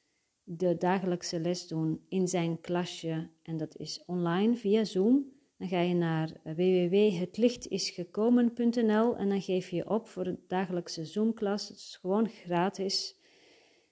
de 0.43 0.77
dagelijkse 0.77 1.39
les 1.39 1.67
doen 1.67 2.01
in 2.07 2.27
zijn 2.27 2.61
klasje. 2.61 3.29
En 3.43 3.57
dat 3.57 3.77
is 3.77 4.03
online 4.05 4.55
via 4.55 4.83
Zoom. 4.83 5.25
Dan 5.57 5.67
ga 5.67 5.79
je 5.79 5.95
naar 5.95 6.31
www.hetlichtisgekomen.nl 6.43 9.17
en 9.17 9.29
dan 9.29 9.41
geef 9.41 9.69
je 9.69 9.89
op 9.89 10.07
voor 10.07 10.23
de 10.23 10.37
dagelijkse 10.47 11.05
Zoom-klas. 11.05 11.67
Het 11.67 11.77
is 11.77 11.97
gewoon 12.01 12.29
gratis. 12.29 13.17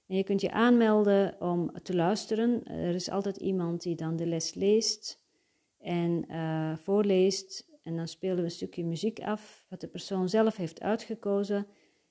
En 0.08 0.16
je 0.16 0.24
kunt 0.24 0.42
je 0.42 0.52
aanmelden 0.52 1.42
om 1.42 1.72
te 1.84 1.96
luisteren. 1.96 2.64
Er 2.64 2.96
is 2.96 3.10
altijd 3.10 3.38
iemand 3.38 3.82
die 3.82 3.96
dan 3.96 4.16
de 4.16 4.26
les 4.26 4.54
leest 4.54 5.22
en 5.78 6.26
uh, 6.30 6.78
voorleest. 6.78 7.70
En 7.84 7.96
dan 7.96 8.08
spelen 8.08 8.38
we 8.38 8.44
een 8.44 8.52
stukje 8.52 8.86
muziek 8.86 9.20
af, 9.20 9.66
wat 9.70 9.82
de 9.82 9.88
persoon 9.88 10.30
zelf 10.30 10.56
heeft 10.56 10.82
uitgekozen. 10.82 11.68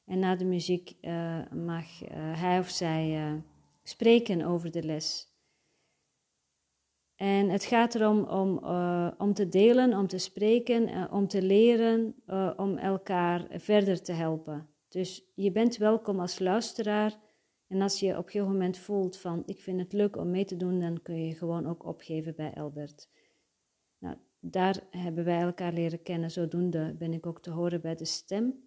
En 0.07 0.19
na 0.19 0.37
de 0.37 0.45
muziek 0.45 0.95
uh, 1.01 1.51
mag 1.51 2.03
uh, 2.03 2.09
hij 2.41 2.59
of 2.59 2.69
zij 2.69 3.43
spreken 3.83 4.43
over 4.43 4.71
de 4.71 4.83
les. 4.83 5.35
En 7.15 7.49
het 7.49 7.65
gaat 7.65 7.95
erom 7.95 8.25
om, 8.25 8.59
om 9.19 9.35
te 9.35 9.49
delen, 9.49 9.99
om 9.99 10.07
te 10.07 10.19
spreken, 10.19 11.11
om 11.11 11.29
te 11.29 11.43
leren, 11.43 12.15
om 12.57 12.77
elkaar 12.77 13.47
verder 13.51 14.03
te 14.03 14.13
helpen. 14.13 14.69
Dus 14.89 15.33
je 15.35 15.53
bent 15.53 15.77
welkom 15.77 16.21
als 16.21 16.39
luisteraar. 16.39 17.19
En 17.67 17.83
als 17.83 18.01
je 18.01 18.11
op 18.11 18.25
een 18.25 18.31
gegeven 18.31 18.53
moment 18.53 18.79
voelt 18.79 19.19
van 19.19 19.43
ik 19.47 19.61
vind 19.61 19.81
het 19.81 19.93
leuk 19.93 20.17
om 20.17 20.31
mee 20.31 20.45
te 20.45 20.57
doen, 20.57 20.81
dan 20.81 21.03
kun 21.03 21.27
je 21.27 21.35
gewoon 21.35 21.67
ook 21.67 21.85
opgeven 21.85 22.35
bij 22.35 22.55
Albert. 22.55 23.09
Nou, 23.99 24.17
daar 24.41 24.87
hebben 24.91 25.25
wij 25.25 25.41
elkaar 25.41 25.73
leren 25.73 26.03
kennen. 26.03 26.31
Zodoende 26.31 26.95
ben 26.99 27.13
ik 27.13 27.27
ook 27.27 27.43
te 27.43 27.51
horen 27.51 27.81
bij 27.81 27.95
de 27.95 28.05
stem, 28.05 28.66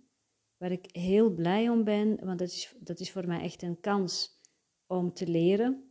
waar 0.59 0.71
ik 0.71 0.89
heel 0.91 1.29
blij 1.29 1.69
om 1.69 1.83
ben, 1.83 2.25
want 2.25 2.39
dat 2.39 2.47
is, 2.47 2.75
dat 2.79 2.99
is 2.99 3.11
voor 3.11 3.27
mij 3.27 3.41
echt 3.41 3.61
een 3.61 3.79
kans 3.79 4.39
om 4.87 5.13
te 5.13 5.27
leren 5.27 5.89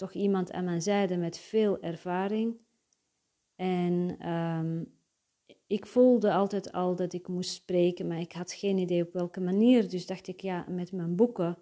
toch 0.00 0.12
iemand 0.12 0.52
aan 0.52 0.64
mijn 0.64 0.82
zijde 0.82 1.16
met 1.16 1.38
veel 1.38 1.80
ervaring. 1.80 2.56
En 3.56 4.16
ehm, 4.18 4.84
ik 5.66 5.86
voelde 5.86 6.32
altijd 6.32 6.72
al 6.72 6.96
dat 6.96 7.12
ik 7.12 7.28
moest 7.28 7.50
spreken, 7.50 8.06
maar 8.06 8.20
ik 8.20 8.32
had 8.32 8.52
geen 8.52 8.78
idee 8.78 9.02
op 9.02 9.12
welke 9.12 9.40
manier. 9.40 9.88
Dus 9.88 10.06
dacht 10.06 10.28
ik, 10.28 10.40
ja, 10.40 10.64
met 10.68 10.92
mijn 10.92 11.16
boeken, 11.16 11.58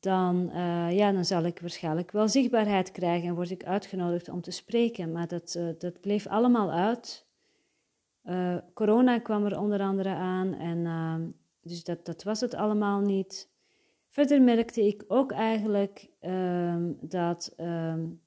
dan, 0.00 0.50
uh, 0.54 0.92
ja, 0.92 1.12
dan 1.12 1.24
zal 1.24 1.44
ik 1.44 1.60
waarschijnlijk 1.60 2.10
wel 2.10 2.28
zichtbaarheid 2.28 2.92
krijgen 2.92 3.28
en 3.28 3.34
word 3.34 3.50
ik 3.50 3.64
uitgenodigd 3.64 4.28
om 4.28 4.40
te 4.40 4.50
spreken. 4.50 5.12
Maar 5.12 5.28
dat, 5.28 5.54
uh, 5.58 5.68
dat 5.78 6.00
bleef 6.00 6.26
allemaal 6.26 6.72
uit. 6.72 7.26
Uh, 8.24 8.58
corona 8.74 9.18
kwam 9.18 9.44
er 9.44 9.58
onder 9.58 9.80
andere 9.80 10.08
aan 10.08 10.54
en 10.54 10.86
ehm, 10.86 11.30
dus 11.62 11.84
dat, 11.84 12.04
dat 12.04 12.22
was 12.22 12.40
het 12.40 12.54
allemaal 12.54 13.00
niet. 13.00 13.50
Verder 14.08 14.42
merkte 14.42 14.86
ik 14.86 15.04
ook 15.08 15.32
eigenlijk 15.32 16.10
um, 16.20 16.98
dat 17.00 17.54
um, 17.60 18.20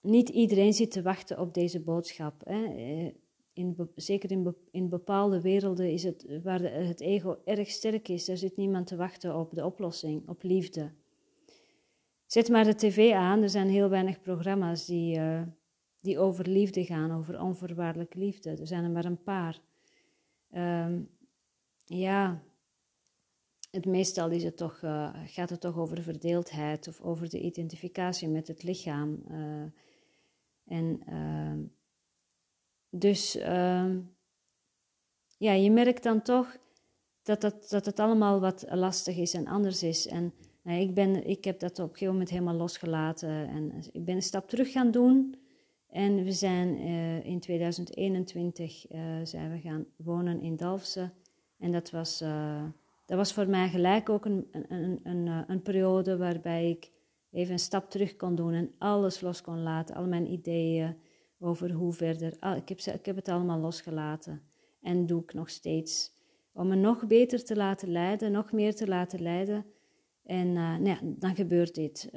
niet 0.00 0.28
iedereen 0.28 0.72
zit 0.72 0.90
te 0.90 1.02
wachten 1.02 1.38
op 1.38 1.54
deze 1.54 1.80
boodschap. 1.80 2.42
Hè. 2.44 2.64
Eh, 2.64 3.12
in, 3.52 3.90
zeker 3.94 4.30
in, 4.30 4.56
in 4.70 4.88
bepaalde 4.88 5.40
werelden 5.40 5.92
is 5.92 6.02
het, 6.02 6.40
waar 6.42 6.58
de, 6.58 6.68
het 6.68 7.00
ego 7.00 7.40
erg 7.44 7.70
sterk 7.70 8.08
is, 8.08 8.24
daar 8.24 8.36
zit 8.36 8.56
niemand 8.56 8.86
te 8.86 8.96
wachten 8.96 9.36
op 9.36 9.54
de 9.54 9.64
oplossing, 9.64 10.28
op 10.28 10.42
liefde. 10.42 10.92
Zet 12.26 12.48
maar 12.48 12.64
de 12.64 12.74
tv 12.74 13.12
aan, 13.12 13.42
er 13.42 13.50
zijn 13.50 13.68
heel 13.68 13.88
weinig 13.88 14.20
programma's 14.20 14.86
die, 14.86 15.18
uh, 15.18 15.42
die 16.00 16.18
over 16.18 16.48
liefde 16.48 16.84
gaan, 16.84 17.12
over 17.12 17.40
onvoorwaardelijke 17.40 18.18
liefde. 18.18 18.50
Er 18.50 18.66
zijn 18.66 18.84
er 18.84 18.90
maar 18.90 19.04
een 19.04 19.22
paar. 19.22 19.60
Um, 20.54 21.08
ja, 21.84 22.42
het 23.70 23.84
meestal 23.84 24.30
is 24.30 24.44
het 24.44 24.56
toch, 24.56 24.80
uh, 24.82 25.10
gaat 25.26 25.50
het 25.50 25.60
toch 25.60 25.76
over 25.76 26.02
verdeeldheid 26.02 26.88
of 26.88 27.00
over 27.00 27.28
de 27.28 27.40
identificatie 27.40 28.28
met 28.28 28.48
het 28.48 28.62
lichaam. 28.62 29.22
Uh, 29.30 29.64
en 30.64 31.00
uh, 31.08 31.66
dus 32.90 33.36
ehm, 33.36 34.00
ja, 35.38 35.52
je 35.52 35.70
merkt 35.70 36.02
dan 36.02 36.22
toch 36.22 36.56
dat, 37.22 37.40
dat, 37.40 37.68
dat 37.68 37.86
het 37.86 37.98
allemaal 37.98 38.40
wat 38.40 38.64
lastig 38.68 39.16
is 39.16 39.34
en 39.34 39.46
anders 39.46 39.82
is. 39.82 40.06
En 40.06 40.32
nou, 40.62 40.80
ik, 40.80 40.94
ben, 40.94 41.26
ik 41.26 41.44
heb 41.44 41.60
dat 41.60 41.78
op 41.78 41.84
een 41.84 41.92
gegeven 41.92 42.12
moment 42.12 42.30
helemaal 42.30 42.54
losgelaten 42.54 43.48
en 43.48 43.72
ik 43.92 44.04
ben 44.04 44.14
een 44.14 44.22
stap 44.22 44.48
terug 44.48 44.72
gaan 44.72 44.90
doen. 44.90 45.34
En 45.90 46.24
we 46.24 46.32
zijn 46.32 46.80
uh, 46.80 47.24
in 47.24 47.40
2021 47.40 48.92
uh, 48.92 49.00
zijn 49.22 49.52
we 49.52 49.58
gaan 49.58 49.86
wonen 49.96 50.40
in 50.40 50.56
Dalfsen. 50.56 51.12
En 51.58 51.72
dat 51.72 51.90
was, 51.90 52.22
uh, 52.22 52.64
dat 53.06 53.16
was 53.16 53.32
voor 53.32 53.48
mij 53.48 53.68
gelijk 53.68 54.08
ook 54.08 54.24
een, 54.24 54.48
een, 54.52 55.00
een, 55.02 55.44
een, 55.46 55.62
periode 55.62 56.16
waarbij 56.16 56.70
ik 56.70 56.90
even 57.30 57.52
een 57.52 57.58
stap 57.58 57.90
terug 57.90 58.16
kon 58.16 58.34
doen 58.34 58.52
en 58.52 58.72
alles 58.78 59.20
los 59.20 59.42
kon 59.42 59.62
laten, 59.62 59.94
al 59.94 60.06
mijn 60.06 60.32
ideeën 60.32 60.96
over 61.38 61.72
hoe 61.72 61.92
verder. 61.92 62.32
ik, 62.56 62.68
heb, 62.68 62.80
ik 62.80 63.06
heb 63.06 63.16
het 63.16 63.28
allemaal 63.28 63.58
losgelaten 63.58 64.42
en 64.80 65.06
doe 65.06 65.22
ik 65.22 65.34
nog 65.34 65.50
steeds. 65.50 66.12
Om 66.52 66.68
me 66.68 66.74
nog 66.74 67.06
beter 67.06 67.44
te 67.44 67.56
laten 67.56 67.90
leiden, 67.90 68.32
nog 68.32 68.52
meer 68.52 68.74
te 68.74 68.88
laten 68.88 69.22
leiden. 69.22 69.66
En 70.24 70.52
nou 70.52 70.84
ja, 70.84 70.98
dan 71.02 71.34
gebeurt 71.34 71.74
dit. 71.74 72.10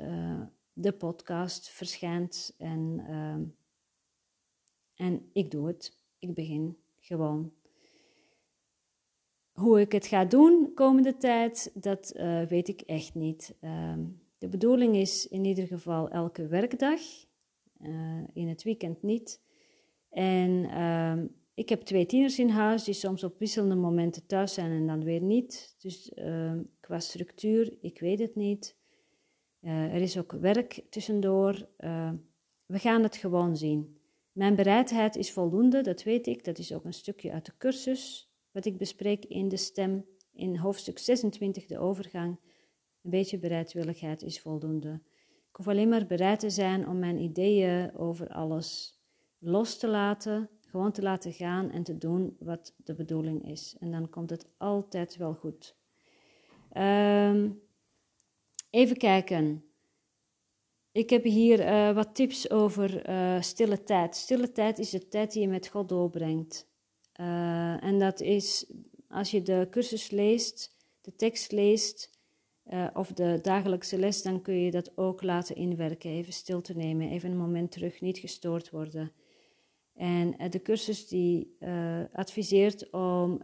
De 0.74 0.92
podcast 0.92 1.70
verschijnt 1.70 2.56
en, 2.58 3.06
uh, 3.10 3.36
en 4.96 5.30
ik 5.34 5.52
doe 5.52 5.68
het. 5.68 6.02
Ik 6.20 6.34
begin 6.34 6.78
gewoon. 7.00 7.54
Hoe 9.52 9.80
ik 9.80 9.92
het 9.92 10.06
ga 10.06 10.26
doen 10.26 10.72
komende 10.74 11.18
tijd, 11.18 11.72
dat 11.74 12.12
weet 12.48 12.68
ik 12.68 12.82
echt 12.82 13.16
niet. 13.16 13.56
Ehm, 13.60 14.06
de 14.44 14.50
bedoeling 14.50 14.96
is 14.96 15.28
in 15.28 15.46
ieder 15.46 15.68
geval 15.68 16.10
elke 16.10 16.48
werkdag, 16.48 17.00
uh, 17.82 18.24
in 18.34 18.48
het 18.48 18.64
weekend 18.64 19.02
niet. 19.02 19.41
En 20.10 20.50
uh, 20.50 21.24
ik 21.54 21.70
heb 21.70 21.82
twee 21.82 22.06
tieners 22.06 22.39
in 22.39 22.50
huis 22.50 22.84
die 22.84 22.94
soms 22.94 23.24
op 23.24 23.39
wisselende 23.39 23.76
momenten 23.76 24.26
thuis 24.26 24.54
zijn 24.54 24.72
en 24.72 24.88
dan 24.88 25.04
weer 25.04 25.22
niet. 25.22 25.76
Dus 25.78 26.12
uh, 26.15 26.54
qua 26.80 27.00
structuur, 27.00 27.78
ik 27.82 28.00
weet 28.00 28.20
het 28.20 28.36
niet. 28.36 28.78
Eh, 29.60 29.94
er 29.94 30.02
is 30.02 30.17
ook 30.17 30.32
werk 30.32 30.84
tussendoor. 30.89 31.67
we 32.65 32.80
gaan 32.80 33.04
het 33.04 33.15
gewoon 33.15 33.58
zien. 33.58 33.98
Mijn 34.34 34.56
bereidheid 34.56 35.15
is 35.15 35.32
voldoende, 35.32 35.82
dat 35.82 36.04
weet 36.04 36.28
ik. 36.28 36.43
Dat 36.43 36.58
is 36.58 36.74
ook 36.74 36.86
een 36.86 36.93
stukje 36.93 37.32
uit 37.32 37.46
de 37.46 37.58
cursus 37.58 38.32
wat 38.52 38.65
ik 38.65 38.78
bespreek 38.78 39.26
in 39.26 39.50
de 39.50 39.58
stem 39.58 40.06
in 40.34 40.58
hoofdstuk 40.58 41.00
26, 41.00 41.65
de 41.65 41.80
overgang. 41.80 42.39
Een 43.02 43.10
beetje 43.10 43.39
bereidwilligheid 43.39 44.22
is 44.22 44.41
voldoende. 44.41 45.02
Ik 45.50 45.56
hoef 45.56 45.67
alleen 45.67 45.89
maar 45.89 46.06
bereid 46.06 46.39
te 46.39 46.50
zijn 46.50 46.88
om 46.88 47.00
mijn 47.00 47.17
ideeën 47.17 47.96
over 47.96 48.28
alles 48.28 49.00
los 49.39 49.78
te 49.78 49.88
laten, 49.88 50.50
gewoon 50.62 50.91
te 50.91 51.02
laten 51.02 51.34
gaan 51.34 51.72
en 51.72 51.84
te 51.84 51.98
doen 51.98 52.36
wat 52.39 52.74
de 52.78 52.93
bedoeling 52.93 53.50
is. 53.50 53.76
En 53.80 53.91
dan 53.91 54.10
komt 54.10 54.30
het 54.30 54.48
altijd 54.58 55.17
wel 55.17 55.34
goed. 55.34 55.76
Um, 56.78 57.62
even 58.69 58.98
kijken. 58.98 59.63
Ik 60.93 61.10
heb 61.10 61.23
hier 61.23 61.60
uh, 61.60 61.95
wat 61.95 62.15
tips 62.15 62.49
over 62.49 63.10
uh, 63.10 63.41
stille 63.41 63.84
tijd. 63.84 64.15
Stille 64.15 64.51
tijd 64.51 64.79
is 64.79 64.89
de 64.89 65.08
tijd 65.08 65.32
die 65.32 65.41
je 65.41 65.47
met 65.47 65.67
God 65.67 65.89
doorbrengt. 65.89 66.67
Uh, 67.19 67.84
en 67.84 67.99
dat 67.99 68.21
is 68.21 68.71
als 69.08 69.32
je 69.32 69.41
de 69.41 69.67
cursus 69.69 70.10
leest, 70.10 70.75
de 71.01 71.15
tekst 71.15 71.51
leest, 71.51 72.21
of 72.93 73.12
de 73.12 73.39
dagelijkse 73.41 73.99
les, 73.99 74.21
dan 74.21 74.41
kun 74.41 74.53
je 74.53 74.71
dat 74.71 74.97
ook 74.97 75.23
laten 75.23 75.56
inwerken. 75.56 76.12
Even 76.12 76.34
stil 76.34 76.62
te 76.62 76.75
nemen, 76.75 77.10
even 77.10 77.32
een 77.32 77.38
moment 77.38 77.71
terug, 77.71 78.01
niet 78.01 78.17
gestoord 78.17 78.69
worden. 78.69 79.12
En 79.93 80.49
de 80.49 80.62
cursus 80.62 81.08
die 81.08 81.58
adviseert 82.13 82.91
om 82.91 83.41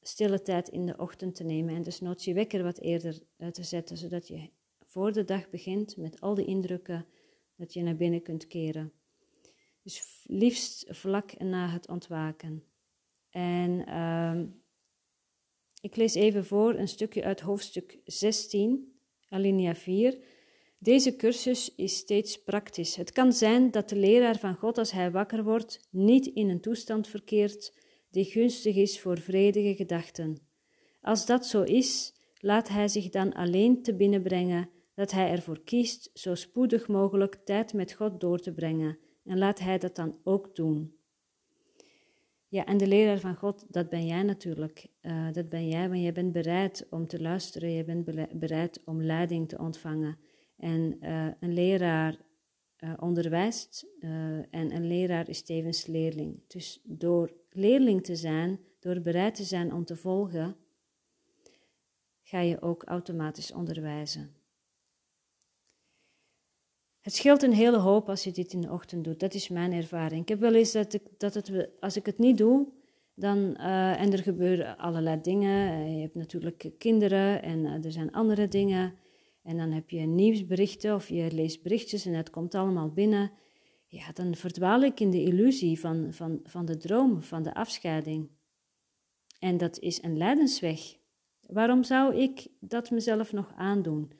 stille 0.00 0.42
tijd 0.42 0.68
in 0.68 0.86
de 0.86 0.96
ochtend 0.96 1.34
te 1.34 1.44
nemen 1.44 1.74
en 1.74 1.82
dus 1.82 2.00
nooit 2.00 2.24
je 2.24 2.34
wekker 2.34 2.62
wat 2.62 2.78
eerder 2.78 3.18
te 3.52 3.62
zetten, 3.62 3.96
zodat 3.96 4.28
je 4.28 4.50
voor 4.96 5.12
de 5.12 5.24
dag 5.24 5.50
begint 5.50 5.96
met 5.96 6.20
al 6.20 6.34
die 6.34 6.44
indrukken 6.44 7.06
dat 7.56 7.72
je 7.72 7.82
naar 7.82 7.96
binnen 7.96 8.22
kunt 8.22 8.46
keren. 8.46 8.92
Dus 9.82 10.24
liefst 10.26 10.86
vlak 10.88 11.38
na 11.38 11.68
het 11.68 11.88
ontwaken. 11.88 12.64
En 13.30 13.86
ehm, 13.86 14.46
ik 15.80 15.96
lees 15.96 16.14
even 16.14 16.44
voor 16.44 16.74
een 16.74 16.88
stukje 16.88 17.24
uit 17.24 17.40
hoofdstuk 17.40 17.98
16, 18.04 18.98
alinea 19.28 19.74
4. 19.74 20.18
Deze 20.78 21.16
cursus 21.16 21.74
is 21.74 21.96
steeds 21.96 22.42
praktisch. 22.42 22.96
Het 22.96 23.12
kan 23.12 23.32
zijn 23.32 23.70
dat 23.70 23.88
de 23.88 23.96
leraar 23.96 24.38
van 24.38 24.54
God, 24.54 24.78
als 24.78 24.92
hij 24.92 25.10
wakker 25.10 25.44
wordt, 25.44 25.88
niet 25.90 26.26
in 26.26 26.48
een 26.48 26.60
toestand 26.60 27.08
verkeert 27.08 27.78
die 28.10 28.24
gunstig 28.24 28.76
is 28.76 29.00
voor 29.00 29.18
vredige 29.18 29.74
gedachten. 29.74 30.48
Als 31.00 31.26
dat 31.26 31.46
zo 31.46 31.62
is, 31.62 32.14
laat 32.38 32.68
hij 32.68 32.88
zich 32.88 33.08
dan 33.08 33.32
alleen 33.32 33.82
te 33.82 33.94
binnenbrengen 33.94 34.74
dat 34.96 35.10
hij 35.12 35.30
ervoor 35.30 35.60
kiest 35.60 36.10
zo 36.14 36.34
spoedig 36.34 36.88
mogelijk 36.88 37.34
tijd 37.44 37.72
met 37.72 37.92
God 37.92 38.20
door 38.20 38.38
te 38.38 38.52
brengen 38.52 38.98
en 39.24 39.38
laat 39.38 39.58
hij 39.58 39.78
dat 39.78 39.96
dan 39.96 40.18
ook 40.24 40.56
doen. 40.56 40.94
Ja, 42.48 42.64
en 42.64 42.76
de 42.76 42.86
leraar 42.86 43.18
van 43.18 43.36
God, 43.36 43.66
dat 43.68 43.88
ben 43.88 44.06
jij 44.06 44.22
natuurlijk. 44.22 44.86
Uh, 45.02 45.32
dat 45.32 45.48
ben 45.48 45.68
jij, 45.68 45.88
want 45.88 46.02
je 46.02 46.12
bent 46.12 46.32
bereid 46.32 46.86
om 46.90 47.06
te 47.06 47.20
luisteren, 47.20 47.70
je 47.70 47.84
bent 47.84 48.04
bereid 48.38 48.82
om 48.84 49.02
leiding 49.02 49.48
te 49.48 49.58
ontvangen. 49.58 50.18
En 50.56 50.98
uh, 51.00 51.28
een 51.40 51.52
leraar 51.52 52.16
uh, 52.78 52.92
onderwijst 52.98 53.86
en 54.50 54.74
een 54.74 54.86
leraar 54.86 55.28
is 55.28 55.42
tevens 55.42 55.86
leerling. 55.86 56.40
Dus 56.46 56.80
door 56.84 57.32
leerling 57.50 58.04
te 58.04 58.16
zijn, 58.16 58.60
door 58.80 59.00
bereid 59.00 59.34
te 59.34 59.44
zijn 59.44 59.72
om 59.72 59.84
te 59.84 59.96
volgen, 59.96 60.56
ga 62.22 62.40
je 62.40 62.62
ook 62.62 62.82
automatisch 62.84 63.52
onderwijzen. 63.52 64.35
Het 67.06 67.14
scheelt 67.14 67.42
een 67.42 67.52
hele 67.52 67.76
hoop 67.76 68.08
als 68.08 68.24
je 68.24 68.30
dit 68.30 68.52
in 68.52 68.60
de 68.60 68.70
ochtend 68.70 69.04
doet. 69.04 69.20
Dat 69.20 69.34
is 69.34 69.48
mijn 69.48 69.72
ervaring. 69.72 70.22
Ik 70.22 70.28
heb 70.28 70.40
wel 70.40 70.54
eens 70.54 70.72
dat, 70.72 70.92
ik, 70.92 71.02
dat 71.18 71.34
het, 71.34 71.68
als 71.80 71.96
ik 71.96 72.06
het 72.06 72.18
niet 72.18 72.38
doe, 72.38 72.68
dan, 73.14 73.38
uh, 73.38 74.00
en 74.00 74.12
er 74.12 74.22
gebeuren 74.22 74.78
allerlei 74.78 75.20
dingen. 75.20 75.72
Uh, 75.72 75.94
je 75.94 76.00
hebt 76.00 76.14
natuurlijk 76.14 76.70
kinderen 76.78 77.42
en 77.42 77.58
uh, 77.58 77.84
er 77.84 77.92
zijn 77.92 78.12
andere 78.12 78.48
dingen. 78.48 78.94
En 79.42 79.56
dan 79.56 79.70
heb 79.70 79.90
je 79.90 80.00
nieuwsberichten 80.00 80.94
of 80.94 81.08
je 81.08 81.32
leest 81.32 81.62
berichtjes 81.62 82.06
en 82.06 82.14
het 82.14 82.30
komt 82.30 82.54
allemaal 82.54 82.92
binnen. 82.92 83.30
Ja, 83.86 84.12
dan 84.12 84.34
verdwaal 84.34 84.82
ik 84.82 85.00
in 85.00 85.10
de 85.10 85.22
illusie 85.22 85.80
van, 85.80 86.08
van, 86.10 86.40
van 86.44 86.64
de 86.64 86.76
droom, 86.76 87.22
van 87.22 87.42
de 87.42 87.54
afscheiding. 87.54 88.28
En 89.38 89.56
dat 89.56 89.78
is 89.78 90.02
een 90.02 90.16
lijdensweg. 90.16 90.96
Waarom 91.46 91.82
zou 91.82 92.16
ik 92.16 92.46
dat 92.60 92.90
mezelf 92.90 93.32
nog 93.32 93.52
aandoen? 93.56 94.12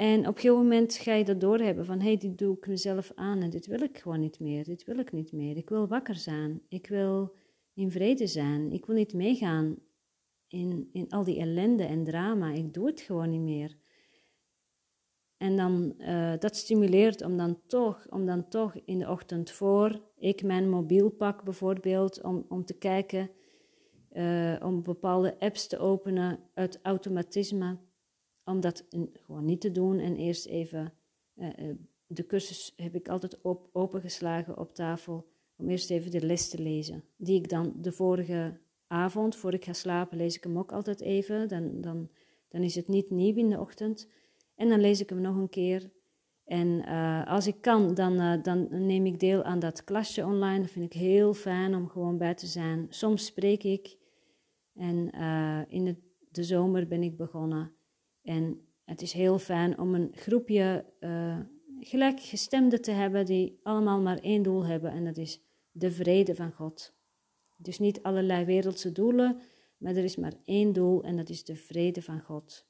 En 0.00 0.18
op 0.18 0.34
een 0.34 0.40
gegeven 0.40 0.56
moment 0.56 0.94
ga 0.94 1.14
je 1.14 1.24
dat 1.24 1.40
doorhebben 1.40 1.84
van 1.84 1.98
hé, 1.98 2.06
hey, 2.06 2.16
dit 2.16 2.38
doe 2.38 2.56
ik 2.56 2.66
mezelf 2.66 3.12
aan 3.14 3.42
en 3.42 3.50
dit 3.50 3.66
wil 3.66 3.80
ik 3.80 3.98
gewoon 3.98 4.20
niet 4.20 4.40
meer, 4.40 4.64
dit 4.64 4.84
wil 4.84 4.98
ik 4.98 5.12
niet 5.12 5.32
meer. 5.32 5.56
Ik 5.56 5.68
wil 5.68 5.88
wakker 5.88 6.14
zijn, 6.14 6.62
ik 6.68 6.86
wil 6.86 7.34
in 7.74 7.90
vrede 7.90 8.26
zijn, 8.26 8.72
ik 8.72 8.86
wil 8.86 8.94
niet 8.94 9.14
meegaan 9.14 9.76
in, 10.48 10.88
in 10.92 11.10
al 11.10 11.24
die 11.24 11.38
ellende 11.38 11.84
en 11.84 12.04
drama, 12.04 12.52
ik 12.52 12.74
doe 12.74 12.86
het 12.86 13.00
gewoon 13.00 13.30
niet 13.30 13.40
meer. 13.40 13.76
En 15.36 15.56
dan, 15.56 15.94
uh, 15.98 16.32
dat 16.38 16.56
stimuleert 16.56 17.22
om 17.22 17.36
dan, 17.36 17.60
toch, 17.66 18.06
om 18.10 18.26
dan 18.26 18.48
toch 18.48 18.74
in 18.84 18.98
de 18.98 19.10
ochtend 19.10 19.50
voor 19.50 20.02
ik 20.16 20.42
mijn 20.42 20.70
mobiel 20.70 21.10
pak 21.10 21.44
bijvoorbeeld, 21.44 22.22
om, 22.22 22.44
om 22.48 22.64
te 22.64 22.78
kijken, 22.78 23.30
uh, 24.12 24.56
om 24.62 24.82
bepaalde 24.82 25.38
apps 25.38 25.66
te 25.66 25.78
openen 25.78 26.38
uit 26.54 26.78
automatisme, 26.82 27.78
om 28.50 28.60
dat 28.60 28.84
gewoon 29.12 29.44
niet 29.44 29.60
te 29.60 29.72
doen 29.72 29.98
en 29.98 30.16
eerst 30.16 30.46
even, 30.46 30.92
uh, 31.36 31.48
de 32.06 32.26
cursus 32.26 32.72
heb 32.76 32.94
ik 32.94 33.08
altijd 33.08 33.40
op, 33.40 33.68
opengeslagen 33.72 34.58
op 34.58 34.74
tafel, 34.74 35.28
om 35.56 35.68
eerst 35.68 35.90
even 35.90 36.10
de 36.10 36.26
les 36.26 36.48
te 36.48 36.62
lezen, 36.62 37.04
die 37.16 37.36
ik 37.36 37.48
dan 37.48 37.72
de 37.76 37.92
vorige 37.92 38.60
avond, 38.86 39.36
voor 39.36 39.54
ik 39.54 39.64
ga 39.64 39.72
slapen, 39.72 40.16
lees 40.16 40.36
ik 40.36 40.44
hem 40.44 40.58
ook 40.58 40.72
altijd 40.72 41.00
even, 41.00 41.48
dan, 41.48 41.80
dan, 41.80 42.10
dan 42.48 42.62
is 42.62 42.74
het 42.74 42.88
niet 42.88 43.10
nieuw 43.10 43.36
in 43.36 43.50
de 43.50 43.60
ochtend. 43.60 44.08
En 44.54 44.68
dan 44.68 44.80
lees 44.80 45.00
ik 45.00 45.08
hem 45.08 45.20
nog 45.20 45.36
een 45.36 45.48
keer. 45.48 45.90
En 46.44 46.68
uh, 46.68 47.26
als 47.26 47.46
ik 47.46 47.60
kan, 47.60 47.94
dan, 47.94 48.42
dan 48.42 48.86
neem 48.86 49.06
ik 49.06 49.20
deel 49.20 49.42
aan 49.42 49.58
dat 49.58 49.84
klasje 49.84 50.24
online. 50.24 50.60
Dat 50.60 50.70
vind 50.70 50.94
ik 50.94 51.00
heel 51.00 51.34
fijn 51.34 51.74
om 51.74 51.88
gewoon 51.88 52.18
bij 52.18 52.34
te 52.34 52.46
zijn. 52.46 52.86
Soms 52.88 53.26
spreek 53.26 53.62
ik. 53.62 53.96
En 54.74 55.10
in 55.68 55.86
het, 55.86 55.98
de 56.30 56.44
zomer 56.44 56.86
ben 56.86 57.02
ik 57.02 57.16
begonnen. 57.16 57.72
En 58.22 58.68
het 58.84 59.02
is 59.02 59.12
heel 59.12 59.38
fijn 59.38 59.78
om 59.78 59.94
een 59.94 60.12
groepje 60.14 60.84
gelijkgestemden 61.80 62.82
te 62.82 62.90
hebben 62.90 63.26
die 63.26 63.60
allemaal 63.62 64.00
maar 64.00 64.18
één 64.18 64.42
doel 64.42 64.64
hebben. 64.64 64.90
En 64.90 65.04
dat 65.04 65.16
is 65.16 65.42
de 65.70 65.90
vrede 65.90 66.34
van 66.34 66.52
God. 66.52 66.94
Dus 67.56 67.78
niet 67.78 68.02
allerlei 68.02 68.44
wereldse 68.44 68.92
doelen, 68.92 69.40
maar 69.76 69.96
er 69.96 70.04
is 70.04 70.16
maar 70.16 70.34
één 70.44 70.72
doel 70.72 71.02
en 71.02 71.16
dat 71.16 71.28
is 71.28 71.44
de 71.44 71.56
vrede 71.56 72.02
van 72.02 72.20
God. 72.20 72.68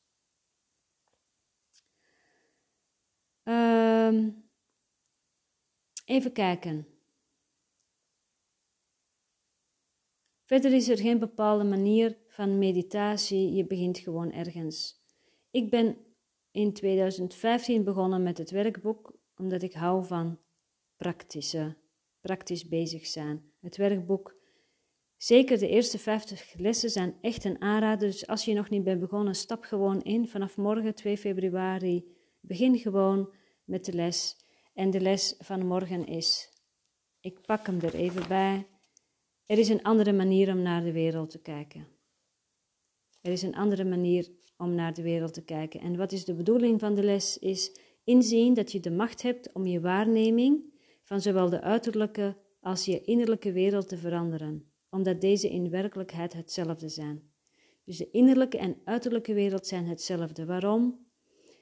Um, 3.42 4.50
even 6.04 6.32
kijken. 6.32 6.86
Verder 10.44 10.72
is 10.72 10.88
er 10.88 10.98
geen 10.98 11.18
bepaalde 11.18 11.64
manier 11.64 12.18
van 12.28 12.58
meditatie, 12.58 13.52
je 13.52 13.66
begint 13.66 13.98
gewoon 13.98 14.32
ergens. 14.32 14.99
Ik 15.50 15.70
ben 15.70 15.96
in 16.50 16.72
2015 16.72 17.84
begonnen 17.84 18.22
met 18.22 18.38
het 18.38 18.50
werkboek, 18.50 19.18
omdat 19.36 19.62
ik 19.62 19.72
hou 19.72 20.04
van 20.04 20.38
praktische, 20.96 21.76
praktisch 22.20 22.68
bezig 22.68 23.06
zijn. 23.06 23.52
Het 23.60 23.76
werkboek, 23.76 24.36
zeker 25.16 25.58
de 25.58 25.68
eerste 25.68 25.98
50 25.98 26.54
lessen 26.56 26.90
zijn 26.90 27.18
echt 27.20 27.44
een 27.44 27.60
aanrader, 27.60 28.08
dus 28.08 28.26
als 28.26 28.44
je 28.44 28.54
nog 28.54 28.70
niet 28.70 28.84
bent 28.84 29.00
begonnen, 29.00 29.34
stap 29.34 29.64
gewoon 29.64 30.02
in. 30.02 30.28
Vanaf 30.28 30.56
morgen 30.56 30.94
2 30.94 31.16
februari 31.16 32.16
begin 32.40 32.78
gewoon 32.78 33.34
met 33.64 33.84
de 33.84 33.92
les. 33.92 34.36
En 34.74 34.90
de 34.90 35.00
les 35.00 35.34
van 35.38 35.66
morgen 35.66 36.06
is, 36.06 36.48
ik 37.20 37.40
pak 37.40 37.66
hem 37.66 37.80
er 37.80 37.94
even 37.94 38.28
bij, 38.28 38.66
er 39.46 39.58
is 39.58 39.68
een 39.68 39.82
andere 39.82 40.12
manier 40.12 40.52
om 40.52 40.62
naar 40.62 40.82
de 40.82 40.92
wereld 40.92 41.30
te 41.30 41.40
kijken. 41.40 41.88
Er 43.20 43.32
is 43.32 43.42
een 43.42 43.56
andere 43.56 43.84
manier 43.84 44.30
om 44.60 44.74
naar 44.74 44.94
de 44.94 45.02
wereld 45.02 45.34
te 45.34 45.44
kijken. 45.44 45.80
En 45.80 45.96
wat 45.96 46.12
is 46.12 46.24
de 46.24 46.34
bedoeling 46.34 46.80
van 46.80 46.94
de 46.94 47.02
les? 47.02 47.38
Is 47.38 47.76
inzien 48.04 48.54
dat 48.54 48.72
je 48.72 48.80
de 48.80 48.90
macht 48.90 49.22
hebt 49.22 49.52
om 49.52 49.66
je 49.66 49.80
waarneming 49.80 50.78
van 51.02 51.20
zowel 51.20 51.50
de 51.50 51.60
uiterlijke 51.60 52.36
als 52.60 52.84
je 52.84 53.00
innerlijke 53.00 53.52
wereld 53.52 53.88
te 53.88 53.96
veranderen, 53.96 54.72
omdat 54.90 55.20
deze 55.20 55.50
in 55.50 55.70
werkelijkheid 55.70 56.32
hetzelfde 56.32 56.88
zijn. 56.88 57.22
Dus 57.84 57.96
de 57.96 58.10
innerlijke 58.10 58.58
en 58.58 58.76
uiterlijke 58.84 59.34
wereld 59.34 59.66
zijn 59.66 59.86
hetzelfde. 59.86 60.44
Waarom? 60.44 61.08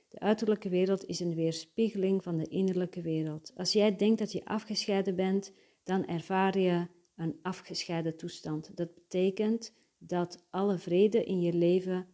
De 0.08 0.18
uiterlijke 0.18 0.68
wereld 0.68 1.04
is 1.04 1.20
een 1.20 1.34
weerspiegeling 1.34 2.22
van 2.22 2.36
de 2.36 2.46
innerlijke 2.46 3.02
wereld. 3.02 3.52
Als 3.56 3.72
jij 3.72 3.96
denkt 3.96 4.18
dat 4.18 4.32
je 4.32 4.44
afgescheiden 4.44 5.16
bent, 5.16 5.52
dan 5.82 6.06
ervaar 6.06 6.58
je 6.58 6.86
een 7.16 7.38
afgescheiden 7.42 8.16
toestand. 8.16 8.76
Dat 8.76 8.94
betekent 8.94 9.74
dat 9.98 10.46
alle 10.50 10.78
vrede 10.78 11.24
in 11.24 11.40
je 11.40 11.52
leven 11.52 12.06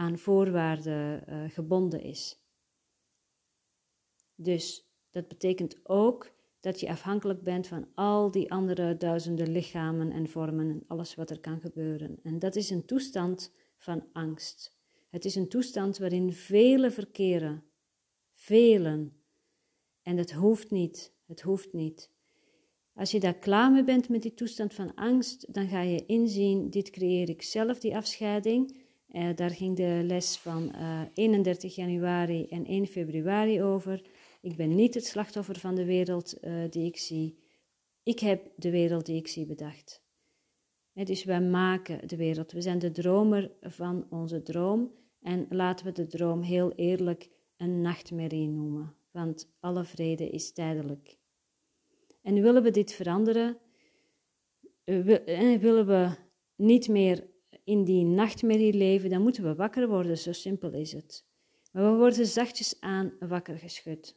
aan 0.00 0.18
voorwaarden 0.18 1.24
uh, 1.28 1.50
gebonden 1.50 2.02
is. 2.02 2.40
Dus 4.34 4.90
dat 5.10 5.28
betekent 5.28 5.80
ook 5.82 6.32
dat 6.60 6.80
je 6.80 6.88
afhankelijk 6.88 7.42
bent 7.42 7.66
van 7.66 7.88
al 7.94 8.30
die 8.30 8.50
andere 8.50 8.96
duizenden 8.96 9.52
lichamen 9.52 10.10
en 10.12 10.28
vormen 10.28 10.70
en 10.70 10.84
alles 10.86 11.14
wat 11.14 11.30
er 11.30 11.40
kan 11.40 11.60
gebeuren. 11.60 12.18
En 12.22 12.38
dat 12.38 12.56
is 12.56 12.70
een 12.70 12.84
toestand 12.84 13.52
van 13.76 14.04
angst. 14.12 14.78
Het 15.10 15.24
is 15.24 15.34
een 15.34 15.48
toestand 15.48 15.98
waarin 15.98 16.32
velen 16.32 16.92
verkeren. 16.92 17.64
Velen. 18.32 19.22
En 20.02 20.16
het 20.16 20.32
hoeft 20.32 20.70
niet. 20.70 21.14
Het 21.26 21.40
hoeft 21.40 21.72
niet. 21.72 22.10
Als 22.94 23.10
je 23.10 23.20
daar 23.20 23.38
klaar 23.38 23.72
mee 23.72 23.84
bent 23.84 24.08
met 24.08 24.22
die 24.22 24.34
toestand 24.34 24.74
van 24.74 24.94
angst, 24.94 25.54
dan 25.54 25.68
ga 25.68 25.80
je 25.80 26.06
inzien: 26.06 26.70
dit 26.70 26.90
creëer 26.90 27.28
ik 27.28 27.42
zelf, 27.42 27.78
die 27.78 27.96
afscheiding. 27.96 28.88
Uh, 29.12 29.28
daar 29.34 29.50
ging 29.50 29.76
de 29.76 30.00
les 30.04 30.36
van 30.36 30.72
uh, 30.74 31.00
eh, 31.00 31.08
31 31.14 31.74
januari 31.74 32.46
en 32.46 32.66
1 32.66 32.86
februari 32.86 33.62
over. 33.62 34.02
Ik 34.40 34.56
ben 34.56 34.74
niet 34.74 34.94
het 34.94 35.06
slachtoffer 35.06 35.58
van 35.58 35.74
de 35.74 35.84
wereld 35.84 36.34
uh, 36.40 36.64
die 36.70 36.84
ik 36.84 36.96
zie. 36.96 37.38
Ik 38.02 38.18
heb 38.18 38.52
de 38.56 38.70
wereld 38.70 39.06
die 39.06 39.16
ik 39.16 39.28
zie 39.28 39.46
bedacht. 39.46 40.02
dus 40.92 41.24
wij 41.24 41.40
maken 41.40 42.08
de 42.08 42.16
wereld. 42.16 42.52
We 42.52 42.60
zijn 42.60 42.78
de 42.78 42.90
dromer 42.90 43.50
van 43.60 44.06
onze 44.10 44.42
droom. 44.42 44.92
En 45.20 45.46
laten 45.48 45.86
we 45.86 45.92
de 45.92 46.06
droom 46.06 46.42
heel 46.42 46.72
eerlijk 46.72 47.28
een 47.56 47.80
nachtmerrie 47.80 48.48
noemen, 48.48 48.94
want 49.10 49.52
alle 49.60 49.84
vrede 49.84 50.28
is 50.28 50.52
tijdelijk. 50.52 51.18
En 52.22 52.42
willen 52.42 52.62
we 52.62 52.70
dit 52.70 52.92
veranderen, 52.92 53.58
eh, 54.84 55.52
eh, 55.54 55.60
willen 55.60 55.86
we 55.86 56.10
niet 56.56 56.88
meer 56.88 57.29
in 57.64 57.84
die 57.84 58.04
nachtmerrie 58.04 58.72
leven, 58.72 59.10
dan 59.10 59.22
moeten 59.22 59.42
we 59.42 59.54
wakker 59.54 59.88
worden, 59.88 60.18
zo 60.18 60.32
simpel 60.32 60.72
is 60.72 60.92
het. 60.92 61.24
Maar 61.72 61.92
we 61.92 61.98
worden 61.98 62.26
zachtjes 62.26 62.80
aan 62.80 63.12
wakker 63.18 63.58
geschud. 63.58 64.16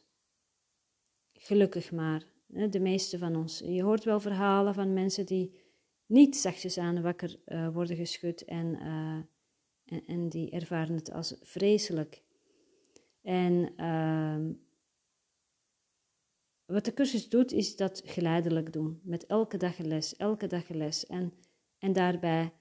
Gelukkig 1.32 1.92
maar, 1.92 2.26
de 2.46 2.80
meeste 2.80 3.18
van 3.18 3.36
ons. 3.36 3.58
Je 3.58 3.82
hoort 3.82 4.04
wel 4.04 4.20
verhalen 4.20 4.74
van 4.74 4.92
mensen 4.92 5.26
die 5.26 5.62
niet 6.06 6.36
zachtjes 6.36 6.78
aan 6.78 7.02
wakker 7.02 7.36
uh, 7.46 7.68
worden 7.68 7.96
geschud 7.96 8.44
en 8.44 8.76
uh, 8.82 9.18
en, 9.84 10.06
en 10.06 10.28
die 10.28 10.50
ervaren 10.50 10.94
het 10.94 11.12
als 11.12 11.34
vreselijk. 11.40 12.22
En 13.22 13.72
uh, 13.76 14.54
wat 16.64 16.84
de 16.84 16.94
cursus 16.94 17.28
doet, 17.28 17.52
is 17.52 17.76
dat 17.76 18.02
geleidelijk 18.04 18.72
doen. 18.72 19.00
Met 19.02 19.26
elke 19.26 19.56
dag 19.56 19.78
een 19.78 19.86
les, 19.86 20.16
elke 20.16 20.46
dag 20.46 20.68
een 20.68 20.76
les. 20.76 21.06
En, 21.06 21.32
en 21.78 21.92
daarbij 21.92 22.52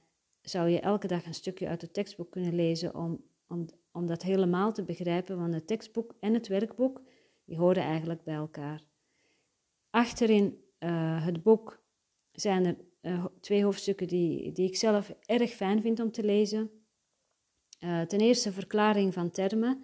zou 0.43 0.69
je 0.69 0.79
elke 0.79 1.07
dag 1.07 1.25
een 1.25 1.33
stukje 1.33 1.67
uit 1.67 1.81
het 1.81 1.93
tekstboek 1.93 2.31
kunnen 2.31 2.55
lezen 2.55 2.95
om, 2.95 3.23
om, 3.47 3.65
om 3.91 4.07
dat 4.07 4.21
helemaal 4.21 4.73
te 4.73 4.83
begrijpen. 4.83 5.37
Want 5.37 5.53
het 5.53 5.67
tekstboek 5.67 6.15
en 6.19 6.33
het 6.33 6.47
werkboek, 6.47 7.01
die 7.45 7.57
horen 7.57 7.83
eigenlijk 7.83 8.23
bij 8.23 8.35
elkaar. 8.35 8.83
Achterin 9.89 10.63
uh, 10.79 11.25
het 11.25 11.43
boek 11.43 11.83
zijn 12.31 12.65
er 12.65 12.77
uh, 13.01 13.25
twee 13.39 13.63
hoofdstukken 13.63 14.07
die, 14.07 14.51
die 14.51 14.67
ik 14.67 14.75
zelf 14.75 15.13
erg 15.25 15.51
fijn 15.51 15.81
vind 15.81 15.99
om 15.99 16.11
te 16.11 16.23
lezen. 16.23 16.71
Uh, 17.79 18.01
ten 18.01 18.19
eerste 18.19 18.51
verklaring 18.51 19.13
van 19.13 19.31
termen. 19.31 19.83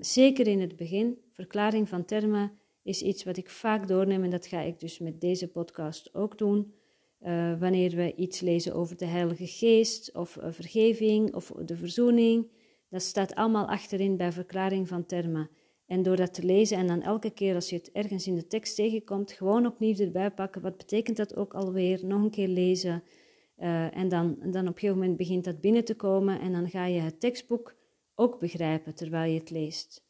Zeker 0.00 0.46
in 0.46 0.60
het 0.60 0.76
begin, 0.76 1.18
verklaring 1.32 1.88
van 1.88 2.04
termen 2.04 2.58
is 2.82 3.02
iets 3.02 3.24
wat 3.24 3.36
ik 3.36 3.50
vaak 3.50 3.88
doorneem 3.88 4.24
en 4.24 4.30
dat 4.30 4.46
ga 4.46 4.60
ik 4.60 4.80
dus 4.80 4.98
met 4.98 5.20
deze 5.20 5.48
podcast 5.48 6.14
ook 6.14 6.38
doen. 6.38 6.74
Uh, 7.24 7.58
wanneer 7.60 7.96
we 7.96 8.14
iets 8.14 8.40
lezen 8.40 8.74
over 8.74 8.96
de 8.96 9.04
Heilige 9.04 9.46
Geest 9.46 10.14
of 10.14 10.38
vergeving 10.40 11.34
of 11.34 11.52
de 11.64 11.76
verzoening, 11.76 12.50
dat 12.88 13.02
staat 13.02 13.34
allemaal 13.34 13.68
achterin 13.68 14.16
bij 14.16 14.32
verklaring 14.32 14.88
van 14.88 15.06
termen. 15.06 15.50
En 15.86 16.02
door 16.02 16.16
dat 16.16 16.34
te 16.34 16.44
lezen 16.44 16.76
en 16.76 16.86
dan 16.86 17.02
elke 17.02 17.30
keer 17.30 17.54
als 17.54 17.70
je 17.70 17.76
het 17.76 17.92
ergens 17.92 18.26
in 18.26 18.34
de 18.34 18.46
tekst 18.46 18.74
tegenkomt, 18.74 19.32
gewoon 19.32 19.66
opnieuw 19.66 19.94
erbij 19.94 20.30
pakken. 20.30 20.62
Wat 20.62 20.76
betekent 20.76 21.16
dat 21.16 21.36
ook 21.36 21.54
alweer? 21.54 22.06
Nog 22.06 22.22
een 22.22 22.30
keer 22.30 22.48
lezen. 22.48 23.02
Uh, 23.58 23.96
en 23.96 24.08
dan, 24.08 24.36
dan 24.40 24.68
op 24.68 24.74
een 24.74 24.80
gegeven 24.80 24.98
moment 24.98 25.16
begint 25.16 25.44
dat 25.44 25.60
binnen 25.60 25.84
te 25.84 25.94
komen 25.94 26.40
en 26.40 26.52
dan 26.52 26.70
ga 26.70 26.86
je 26.86 27.00
het 27.00 27.20
tekstboek 27.20 27.74
ook 28.14 28.40
begrijpen 28.40 28.94
terwijl 28.94 29.32
je 29.32 29.38
het 29.38 29.50
leest. 29.50 30.04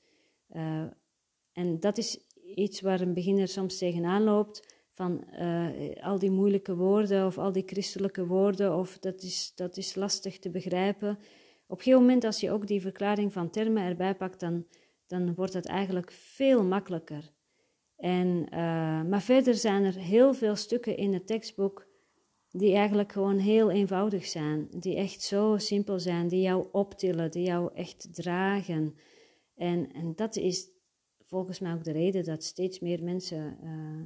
En 1.53 1.81
dat 1.81 1.99
is 1.99 2.19
iets 2.55 2.81
waar 2.81 3.01
een 3.01 3.15
beginner 3.15 3.49
soms 3.49 3.79
tegenaan 3.79 4.23
loopt, 4.23 4.82
van 5.03 5.25
uh, 5.41 6.03
al 6.03 6.19
die 6.19 6.31
moeilijke 6.31 6.77
woorden 6.77 7.27
of 7.27 7.39
al 7.39 7.53
die 7.53 7.63
christelijke 7.67 8.27
woorden, 8.27 8.77
of 8.77 8.99
dat 8.99 9.23
is, 9.23 9.53
dat 9.55 9.77
is 9.77 9.95
lastig 9.95 10.39
te 10.39 10.51
begrijpen. 10.51 11.11
Op 11.67 11.79
een 11.79 11.85
gegeven 11.85 12.01
moment, 12.01 12.25
als 12.25 12.41
je 12.41 12.51
ook 12.51 12.67
die 12.67 12.81
verklaring 12.81 13.33
van 13.33 13.51
termen 13.51 13.83
erbij 13.83 14.15
pakt, 14.15 14.41
dan, 14.41 14.67
dan 15.07 15.35
wordt 15.35 15.53
het 15.53 15.67
eigenlijk 15.67 16.13
veel 16.13 16.65
makkelijker. 16.65 17.33
En, 17.97 18.47
maar 19.09 19.23
verder 19.23 19.55
zijn 19.55 19.85
er 19.85 19.95
heel 19.95 20.35
veel 20.35 20.57
stukken 20.57 20.97
in 20.97 21.13
het 21.13 21.27
tekstboek 21.27 21.87
die 22.51 22.75
eigenlijk 22.75 23.13
gewoon 23.13 23.39
heel 23.39 23.71
eenvoudig 23.71 24.27
zijn, 24.27 24.69
die 24.71 24.97
echt 24.97 25.23
zo 25.23 25.57
simpel 25.59 26.01
zijn, 26.01 26.29
die 26.29 26.41
jou 26.41 26.67
optillen, 26.73 27.31
die 27.31 27.45
jou 27.45 27.71
echt 27.75 28.15
dragen. 28.15 28.95
En, 29.55 29.93
en 29.93 30.13
dat 30.15 30.37
is 30.37 30.69
volgens 31.21 31.59
mij 31.59 31.73
ook 31.73 31.85
de 31.85 31.93
reden 31.93 32.25
dat 32.25 32.45
steeds 32.45 32.81
meer 32.81 33.03
mensen 33.03 33.59
uh, 33.63 34.03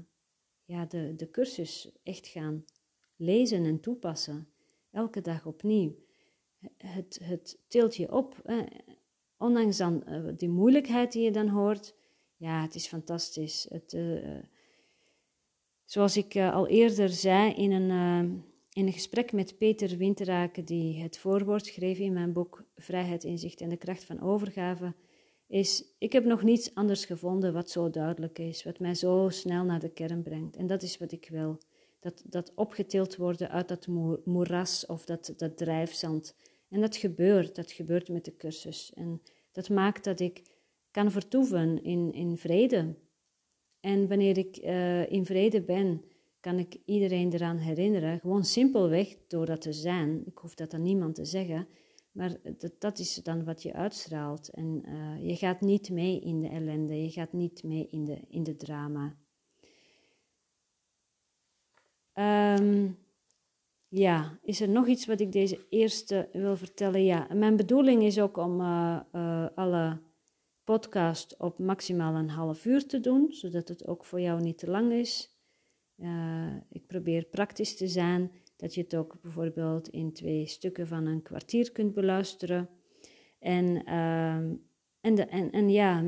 ja, 0.67 0.85
de, 0.85 1.15
de 1.17 1.31
cursus 1.31 1.91
echt 2.03 2.27
gaan 2.27 2.65
lezen 3.17 3.65
en 3.65 3.81
toepassen. 3.81 4.49
Elke 4.91 5.21
dag 5.21 5.47
opnieuw. 5.47 5.97
Het, 6.77 7.21
het 7.23 7.59
tilt 7.69 7.97
je 7.97 8.13
op. 8.13 8.41
Eh, 8.45 8.59
ondanks 9.39 9.77
dan 9.77 10.03
uh, 10.09 10.33
die 10.37 10.49
moeilijkheid 10.49 11.13
die 11.13 11.23
je 11.23 11.31
dan 11.31 11.49
hoort. 11.49 11.95
Ja, 12.37 12.63
het 12.63 12.75
is 12.75 12.87
fantastisch. 12.87 13.67
Het, 13.69 13.93
uh, 13.93 14.39
zoals 15.85 16.17
ik 16.17 16.37
al 16.37 16.67
eerder 16.67 17.09
zei 17.09 17.53
in 17.53 17.73
een, 17.73 17.91
in 18.73 18.87
een 18.87 18.93
gesprek 18.93 19.33
met 19.33 19.59
Peter 19.59 19.97
Winteraken, 19.97 20.65
die 20.65 21.03
het 21.03 21.19
voorwoord 21.19 21.67
schreef 21.67 21.99
in 21.99 22.13
mijn 22.13 22.33
boek 22.33 22.65
Vrijheid, 22.77 23.25
Inzicht 23.25 23.61
en 23.61 23.69
de 23.69 23.77
Kracht 23.77 24.05
van 24.05 24.21
Overgave 24.21 24.95
is, 25.47 25.85
ik 25.99 26.13
heb 26.13 26.25
nog 26.25 26.43
niets 26.43 26.75
anders 26.75 27.05
gevonden 27.05 27.53
wat 27.53 27.71
zo 27.71 27.91
duidelijk 27.91 28.39
is, 28.39 28.65
wat 28.65 28.79
mij 28.79 28.95
zo 28.95 29.29
snel 29.29 29.65
naar 29.65 29.81
de 29.81 29.89
kern 29.89 30.23
brengt. 30.23 30.57
En 30.57 30.67
dat 30.67 30.83
is 30.83 30.99
wat 30.99 31.13
ik 31.13 31.29
wil. 31.31 31.59
Dat, 32.01 32.23
dat 32.27 32.53
opgetild 32.55 33.17
worden 33.17 33.51
uit 33.51 33.69
dat 33.69 33.87
moeras 34.25 34.87
of 34.87 35.05
dat, 35.05 35.35
dat 35.37 35.57
drijfzand. 35.57 36.35
En 36.69 36.81
dat 36.81 36.97
gebeurt, 36.97 37.55
dat 37.55 37.73
gebeurt 37.73 38.09
met 38.09 38.25
de 38.25 38.37
cursus. 38.37 38.93
En 38.95 39.23
dat 39.53 39.69
maakt 39.69 40.05
dat 40.05 40.21
ik 40.21 40.43
kan 40.91 41.11
vertoeven 41.11 41.83
in, 41.83 42.13
in 42.13 42.37
vrede. 42.37 42.95
En 43.81 44.09
wanneer 44.09 44.39
ik 44.39 44.59
uh, 44.65 45.11
in 45.11 45.27
vrede 45.27 45.63
ben, 45.63 46.03
kan 46.41 46.59
ik 46.59 46.77
iedereen 46.85 47.33
eraan 47.33 47.57
herinneren, 47.57 48.21
gewoon 48.21 48.45
simpelweg 48.45 49.17
door 49.27 49.47
dat 49.47 49.61
te 49.61 49.73
zijn. 49.73 50.23
Ik 50.27 50.39
hoef 50.39 50.55
dat 50.55 50.75
aan 50.75 50.83
niemand 50.83 51.15
te 51.15 51.25
zeggen, 51.25 51.69
maar 52.17 52.37
dat, 52.59 52.73
dat 52.79 52.99
is 52.99 53.15
dan 53.15 53.45
wat 53.45 53.63
je 53.63 53.73
uitstraalt. 53.73 54.49
En 54.49 54.83
uh, 54.89 55.29
je 55.29 55.37
gaat 55.37 55.61
niet 55.61 55.91
mee 55.91 56.21
in 56.21 56.41
de 56.41 56.49
ellende, 56.49 57.03
je 57.03 57.11
gaat 57.11 57.33
niet 57.33 57.63
mee 57.63 57.89
in 57.91 58.05
de, 58.05 58.21
in 58.29 58.43
de 58.43 58.57
drama. 58.57 59.17
Um, 62.59 62.99
ja, 63.89 64.39
is 64.43 64.61
er 64.61 64.69
nog 64.69 64.87
iets 64.87 65.07
wat 65.07 65.21
ik 65.21 65.33
deze 65.33 65.67
eerste 65.69 66.29
wil 66.33 66.57
vertellen? 66.57 67.05
Ja, 67.05 67.27
mijn 67.35 67.57
bedoeling 67.57 68.03
is 68.03 68.21
ook 68.21 68.37
om 68.37 68.61
uh, 68.61 69.01
uh, 69.13 69.47
alle 69.55 70.01
podcast 70.65 71.37
op 71.39 71.59
maximaal 71.59 72.15
een 72.15 72.31
half 72.31 72.65
uur 72.65 72.87
te 72.87 73.01
doen, 73.01 73.33
zodat 73.33 73.69
het 73.69 73.87
ook 73.87 74.05
voor 74.05 74.21
jou 74.21 74.41
niet 74.41 74.59
te 74.59 74.71
lang 74.71 74.93
is. 74.93 75.31
ik 76.69 76.87
probeer 76.87 77.25
praktisch 77.25 77.77
te 77.77 77.89
zijn 77.89 78.31
dat 78.57 78.75
je 78.75 78.81
het 78.81 78.97
ook 78.97 79.21
bijvoorbeeld 79.23 79.89
in 79.89 80.13
twee 80.13 80.47
stukken 80.47 80.87
van 80.87 81.07
een 81.07 81.23
kwartier 81.23 81.73
kunt 81.73 81.95
beluisteren. 81.95 82.69
En, 83.39 83.89
uh, 83.89 84.35
en, 85.01 85.29
en, 85.31 85.51
en 85.51 85.71
ja, 85.71 86.03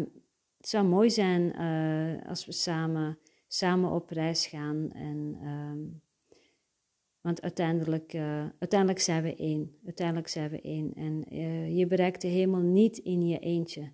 het 0.57 0.69
zou 0.69 0.87
mooi 0.87 1.11
zijn 1.11 1.61
uh, 1.61 2.29
als 2.29 2.47
we 2.47 2.53
samen, 2.53 3.19
samen 3.47 3.91
op 3.91 4.11
reis 4.11 4.47
gaan. 4.47 4.93
En, 4.93 5.39
uh, 5.43 5.99
want 7.21 7.43
uiteindelijk, 7.43 8.13
uh, 8.13 8.47
uiteindelijk 8.59 9.01
zijn 9.01 9.23
we 9.23 9.35
één. 9.35 9.79
Uiteindelijk 9.85 10.29
zijn 10.29 10.51
we 10.51 10.61
één. 10.61 10.95
En 10.95 11.25
eh, 11.25 11.77
je 11.77 11.87
bereikt 11.87 12.21
de 12.21 12.29
hemel 12.29 12.61
niet 12.61 12.99
in 12.99 13.27
je 13.27 13.39
eentje. 13.39 13.93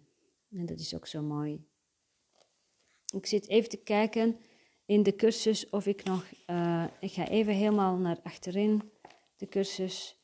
En 0.51 0.67
dat 0.67 0.79
is 0.81 0.95
ook 0.95 1.07
zo 1.07 1.23
mooi. 1.23 1.65
Ik 3.15 3.27
zit 3.27 3.49
even 3.49 3.69
te 3.69 3.83
kijken 3.83 4.37
in 4.87 5.03
de 5.03 5.15
cursus 5.15 5.71
of 5.71 5.87
ik 5.87 6.05
nog, 6.05 6.25
uh, 6.47 6.85
ik 7.01 7.13
ga 7.13 7.29
even 7.29 7.55
helemaal 7.55 7.97
naar 7.97 8.19
achterin, 8.23 8.83
de 9.37 9.49
cursus. 9.49 10.19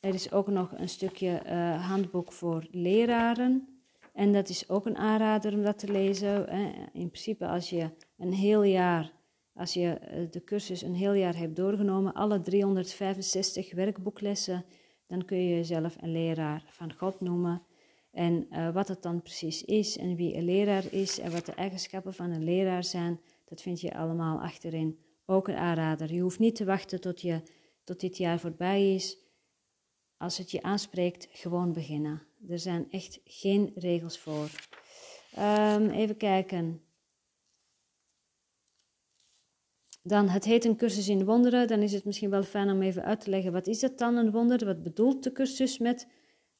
Er 0.00 0.14
is 0.14 0.32
ook 0.32 0.46
nog 0.46 0.72
een 0.72 0.88
stukje 0.88 1.42
uh, 1.46 1.88
handboek 1.88 2.32
voor 2.32 2.66
leraren. 2.70 3.68
En 4.12 4.32
dat 4.32 4.48
is 4.48 4.68
ook 4.68 4.86
een 4.86 4.96
aanrader 4.96 5.52
om 5.52 5.62
dat 5.62 5.78
te 5.78 5.92
lezen. 5.92 6.48
In 6.92 7.10
principe, 7.10 7.46
als 7.46 7.70
je 7.70 7.90
een 8.16 8.32
heel 8.32 8.62
jaar, 8.62 9.12
als 9.54 9.74
je 9.74 9.90
eh, 9.90 10.30
de 10.30 10.44
cursus 10.44 10.82
een 10.82 10.94
heel 10.94 11.12
jaar 11.12 11.36
hebt 11.36 11.56
doorgenomen, 11.56 12.12
alle 12.12 12.40
365 12.40 13.72
werkboeklessen, 13.72 14.64
dan 15.06 15.24
kun 15.24 15.38
je 15.38 15.54
jezelf 15.54 15.96
een 16.00 16.12
leraar 16.12 16.64
van 16.66 16.94
God 16.94 17.20
noemen. 17.20 17.62
En 18.14 18.46
uh, 18.50 18.72
wat 18.72 18.88
het 18.88 19.02
dan 19.02 19.22
precies 19.22 19.64
is 19.64 19.96
en 19.96 20.16
wie 20.16 20.36
een 20.36 20.44
leraar 20.44 20.92
is 20.92 21.18
en 21.18 21.32
wat 21.32 21.46
de 21.46 21.52
eigenschappen 21.52 22.14
van 22.14 22.30
een 22.30 22.44
leraar 22.44 22.84
zijn, 22.84 23.20
dat 23.44 23.62
vind 23.62 23.80
je 23.80 23.94
allemaal 23.94 24.40
achterin. 24.40 24.98
Ook 25.26 25.48
een 25.48 25.56
aanrader. 25.56 26.12
Je 26.12 26.20
hoeft 26.20 26.38
niet 26.38 26.56
te 26.56 26.64
wachten 26.64 27.00
tot, 27.00 27.20
je, 27.20 27.42
tot 27.84 28.00
dit 28.00 28.16
jaar 28.16 28.38
voorbij 28.38 28.94
is. 28.94 29.18
Als 30.16 30.38
het 30.38 30.50
je 30.50 30.62
aanspreekt, 30.62 31.28
gewoon 31.30 31.72
beginnen. 31.72 32.22
Er 32.48 32.58
zijn 32.58 32.90
echt 32.90 33.20
geen 33.24 33.72
regels 33.74 34.18
voor. 34.18 34.50
Um, 35.38 35.90
even 35.90 36.16
kijken. 36.16 36.82
Dan, 40.02 40.28
het 40.28 40.44
heet 40.44 40.64
een 40.64 40.76
cursus 40.76 41.08
in 41.08 41.24
wonderen. 41.24 41.68
Dan 41.68 41.80
is 41.80 41.92
het 41.92 42.04
misschien 42.04 42.30
wel 42.30 42.42
fijn 42.42 42.70
om 42.70 42.82
even 42.82 43.04
uit 43.04 43.20
te 43.20 43.30
leggen, 43.30 43.52
wat 43.52 43.66
is 43.66 43.80
dat 43.80 43.98
dan, 43.98 44.16
een 44.16 44.30
wonder? 44.30 44.64
Wat 44.64 44.82
bedoelt 44.82 45.22
de 45.22 45.32
cursus 45.32 45.78
met 45.78 46.08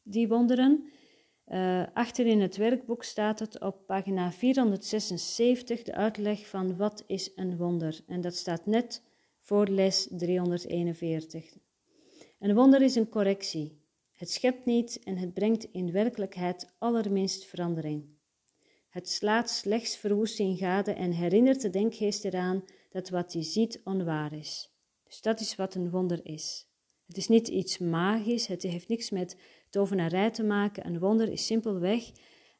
die 0.03 0.29
wonderen? 0.29 0.89
Uh, 1.49 1.83
achter 1.93 2.27
in 2.27 2.41
het 2.41 2.57
werkboek 2.57 3.05
staat 3.05 3.39
het 3.39 3.61
op 3.61 3.87
pagina 3.87 4.33
476 4.33 5.83
de 5.83 5.95
uitleg 5.95 6.49
van 6.49 6.77
wat 6.77 7.05
is 7.07 7.33
een 7.37 7.57
wonder. 7.57 8.01
En 8.07 8.21
dat 8.21 8.35
staat 8.35 8.67
net 8.67 9.03
voor 9.41 9.69
les 9.69 10.09
341. 10.11 11.57
Een 12.39 12.55
wonder 12.55 12.83
is 12.83 12.95
een 12.95 13.09
correctie. 13.09 13.83
Het 14.13 14.31
schept 14.31 14.65
niet 14.65 15.01
en 15.05 15.17
het 15.17 15.35
brengt 15.35 15.69
in 15.73 15.93
werkelijkheid 15.93 16.75
allerminst 16.79 17.45
verandering. 17.45 18.05
Het 18.89 19.09
slaat 19.09 19.51
slechts 19.51 19.97
verwoesting 19.97 20.59
gade 20.59 20.93
en 20.93 21.11
herinnert 21.11 21.61
de 21.61 21.71
denkgeest 21.71 22.25
eraan 22.25 22.65
dat 22.91 23.09
wat 23.09 23.33
hij 23.33 23.43
ziet 23.43 23.81
onwaar 23.85 24.33
is. 24.33 24.71
Dus 25.05 25.21
dat 25.21 25.41
is 25.41 25.57
wat 25.57 25.75
een 25.75 25.91
wonder 25.91 26.21
is. 26.23 26.67
Het 27.07 27.17
is 27.17 27.29
niet 27.29 27.49
iets 27.49 27.79
magisch, 27.79 28.47
het 28.47 28.63
heeft 28.63 28.89
niks 28.89 29.11
met 29.11 29.37
tovenarij 29.75 30.31
te 30.31 30.45
maken. 30.45 30.87
Een 30.87 30.99
wonder 30.99 31.29
is 31.33 31.47
simpelweg 31.47 32.11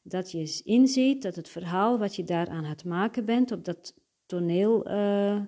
dat 0.03 0.31
je 0.31 0.61
inziet 0.63 1.21
dat 1.21 1.35
het 1.35 1.49
verhaal 1.49 1.99
wat 1.99 2.15
je 2.15 2.23
daar 2.23 2.47
aan 2.47 2.63
het 2.63 2.85
maken 2.85 3.25
bent, 3.25 3.51
op 3.51 3.65
dat 3.65 3.93
toneel, 4.25 4.89
uh, 4.89 5.41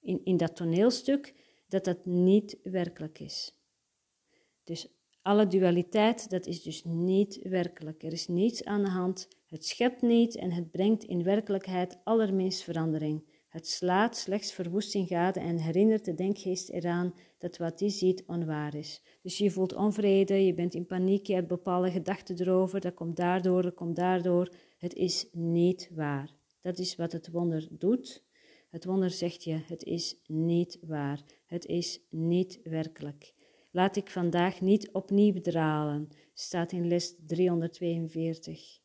in, 0.00 0.20
in 0.24 0.36
dat 0.36 0.56
toneelstuk, 0.56 1.34
dat 1.68 1.84
dat 1.84 2.06
niet 2.06 2.58
werkelijk 2.62 3.18
is. 3.18 3.52
Dus 4.64 4.88
alle 5.22 5.46
dualiteit, 5.46 6.30
dat 6.30 6.46
is 6.46 6.62
dus 6.62 6.84
niet 6.84 7.40
werkelijk. 7.42 8.02
Er 8.02 8.12
is 8.12 8.28
niets 8.28 8.64
aan 8.64 8.82
de 8.82 8.90
hand. 8.90 9.28
Het 9.46 9.64
schept 9.64 10.02
niet 10.02 10.36
en 10.36 10.52
het 10.52 10.70
brengt 10.70 11.04
in 11.04 11.22
werkelijkheid 11.22 11.98
allerminst 12.04 12.62
verandering. 12.62 13.36
Het 13.48 13.68
slaat 13.68 14.16
slechts 14.16 14.52
verwoesting 14.52 15.08
gade 15.08 15.40
en 15.40 15.58
herinnert 15.58 16.04
de 16.04 16.14
denkgeest 16.14 16.68
eraan 16.68 17.14
dat 17.38 17.56
wat 17.56 17.78
die 17.78 17.90
ziet 17.90 18.24
onwaar 18.26 18.74
is. 18.74 19.02
Dus 19.22 19.38
je 19.38 19.50
voelt 19.50 19.74
onvrede, 19.74 20.46
je 20.46 20.54
bent 20.54 20.74
in 20.74 20.86
paniek, 20.86 21.26
je 21.26 21.34
hebt 21.34 21.48
bepaalde 21.48 21.90
gedachten 21.90 22.40
erover, 22.40 22.80
dat 22.80 22.94
komt 22.94 23.16
daardoor, 23.16 23.62
dat 23.62 23.74
komt 23.74 23.96
daardoor. 23.96 24.52
Het 24.78 24.94
is 24.94 25.28
niet 25.32 25.90
waar. 25.94 26.34
Dat 26.60 26.78
is 26.78 26.96
wat 26.96 27.12
het 27.12 27.30
wonder 27.30 27.68
doet. 27.70 28.24
Het 28.70 28.84
wonder 28.84 29.10
zegt 29.10 29.44
je, 29.44 29.60
het 29.66 29.84
is 29.84 30.20
niet 30.26 30.78
waar. 30.82 31.22
Het 31.46 31.66
is 31.66 32.00
niet 32.10 32.60
werkelijk. 32.62 33.34
Laat 33.70 33.96
ik 33.96 34.10
vandaag 34.10 34.60
niet 34.60 34.92
opnieuw 34.92 35.40
dralen, 35.40 36.08
staat 36.34 36.72
in 36.72 36.88
les 36.88 37.14
342. 37.26 38.80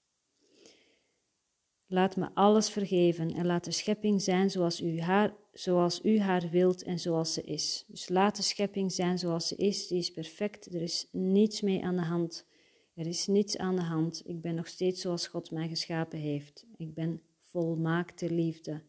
Laat 1.93 2.15
me 2.15 2.29
alles 2.34 2.69
vergeven 2.69 3.34
en 3.34 3.45
laat 3.45 3.63
de 3.63 3.71
schepping 3.71 4.21
zijn 4.21 4.49
zoals 4.49 4.82
u 4.82 4.99
haar, 4.99 5.36
zoals 5.51 6.03
u 6.03 6.19
haar 6.19 6.49
wilt 6.49 6.84
en 6.84 6.99
zoals 6.99 7.34
ze 7.34 7.41
is. 7.41 7.84
Dus 7.88 8.10
laat 8.10 8.36
de 8.36 8.41
schepping 8.41 8.91
zijn 8.91 9.19
zoals 9.19 9.47
ze 9.47 9.56
is, 9.56 9.88
die 9.88 9.97
is 9.97 10.12
perfect, 10.12 10.73
er 10.73 10.82
is 10.82 11.08
niets 11.12 11.62
mee 11.62 11.84
aan 11.84 11.95
de 11.95 12.01
hand. 12.01 12.45
Er 12.93 13.08
is 13.08 13.27
niets 13.27 13.58
aan 13.58 13.75
de 13.75 13.82
hand. 13.82 14.21
Ik 14.25 14.41
ben 14.41 14.56
nog 14.56 14.67
steeds 14.67 15.01
zoals 15.01 15.27
God 15.27 15.51
mij 15.51 15.67
geschapen 15.67 16.19
heeft. 16.19 16.65
Ik 16.77 16.93
ben 16.93 17.21
volmaakte 17.39 18.32
liefde. 18.32 18.82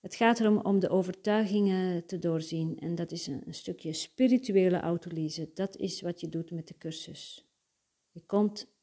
Het 0.00 0.14
gaat 0.14 0.40
erom 0.40 0.58
om 0.58 0.78
de 0.78 0.88
overtuigingen 0.88 2.06
te 2.06 2.18
doorzien 2.18 2.78
en 2.78 2.94
dat 2.94 3.12
is 3.12 3.26
een, 3.26 3.42
stukje 3.50 3.92
spirituele 3.92 4.80
autolyse. 4.80 5.50
Dat 5.54 5.76
is 5.76 6.00
wat 6.00 6.20
je 6.20 6.28
doet 6.28 6.50
met 6.50 6.68
de 6.68 6.78
cursus. 6.78 7.48
Je 8.10 8.20
komt 8.26 8.73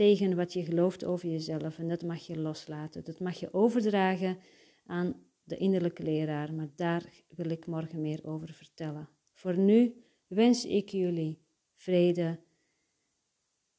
tegen 0.00 0.36
wat 0.36 0.52
je 0.52 0.64
gelooft 0.64 1.04
over 1.04 1.28
jezelf. 1.28 1.78
En 1.78 1.88
dat 1.88 2.02
mag 2.02 2.26
je 2.26 2.38
loslaten. 2.38 3.04
Dat 3.04 3.20
mag 3.20 3.40
je 3.40 3.52
overdragen 3.52 4.38
aan 4.84 5.14
de 5.42 5.56
innerlijke 5.56 6.02
leraar. 6.02 6.54
Maar 6.54 6.68
daar 6.74 7.12
wil 7.28 7.50
ik 7.50 7.66
morgen 7.66 8.00
meer 8.00 8.24
over 8.24 8.52
vertellen. 8.52 9.08
Voor 9.32 9.58
nu 9.58 10.04
wens 10.26 10.64
ik 10.64 10.88
jullie 10.88 11.42
vrede. 11.74 12.40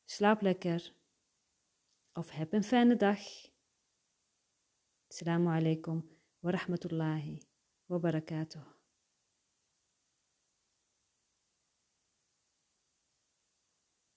Slaap 0.05 0.41
lekker. 0.41 0.93
Of 2.13 2.29
heb 2.29 2.53
een 2.53 2.63
fijne 2.63 2.95
dag. 2.95 3.19
Assalamu 5.07 5.47
alaikum 5.47 6.09
wa 6.39 6.51
rahmatullahi 6.51 7.41
wa 7.85 7.99
barakatuh. 7.99 8.70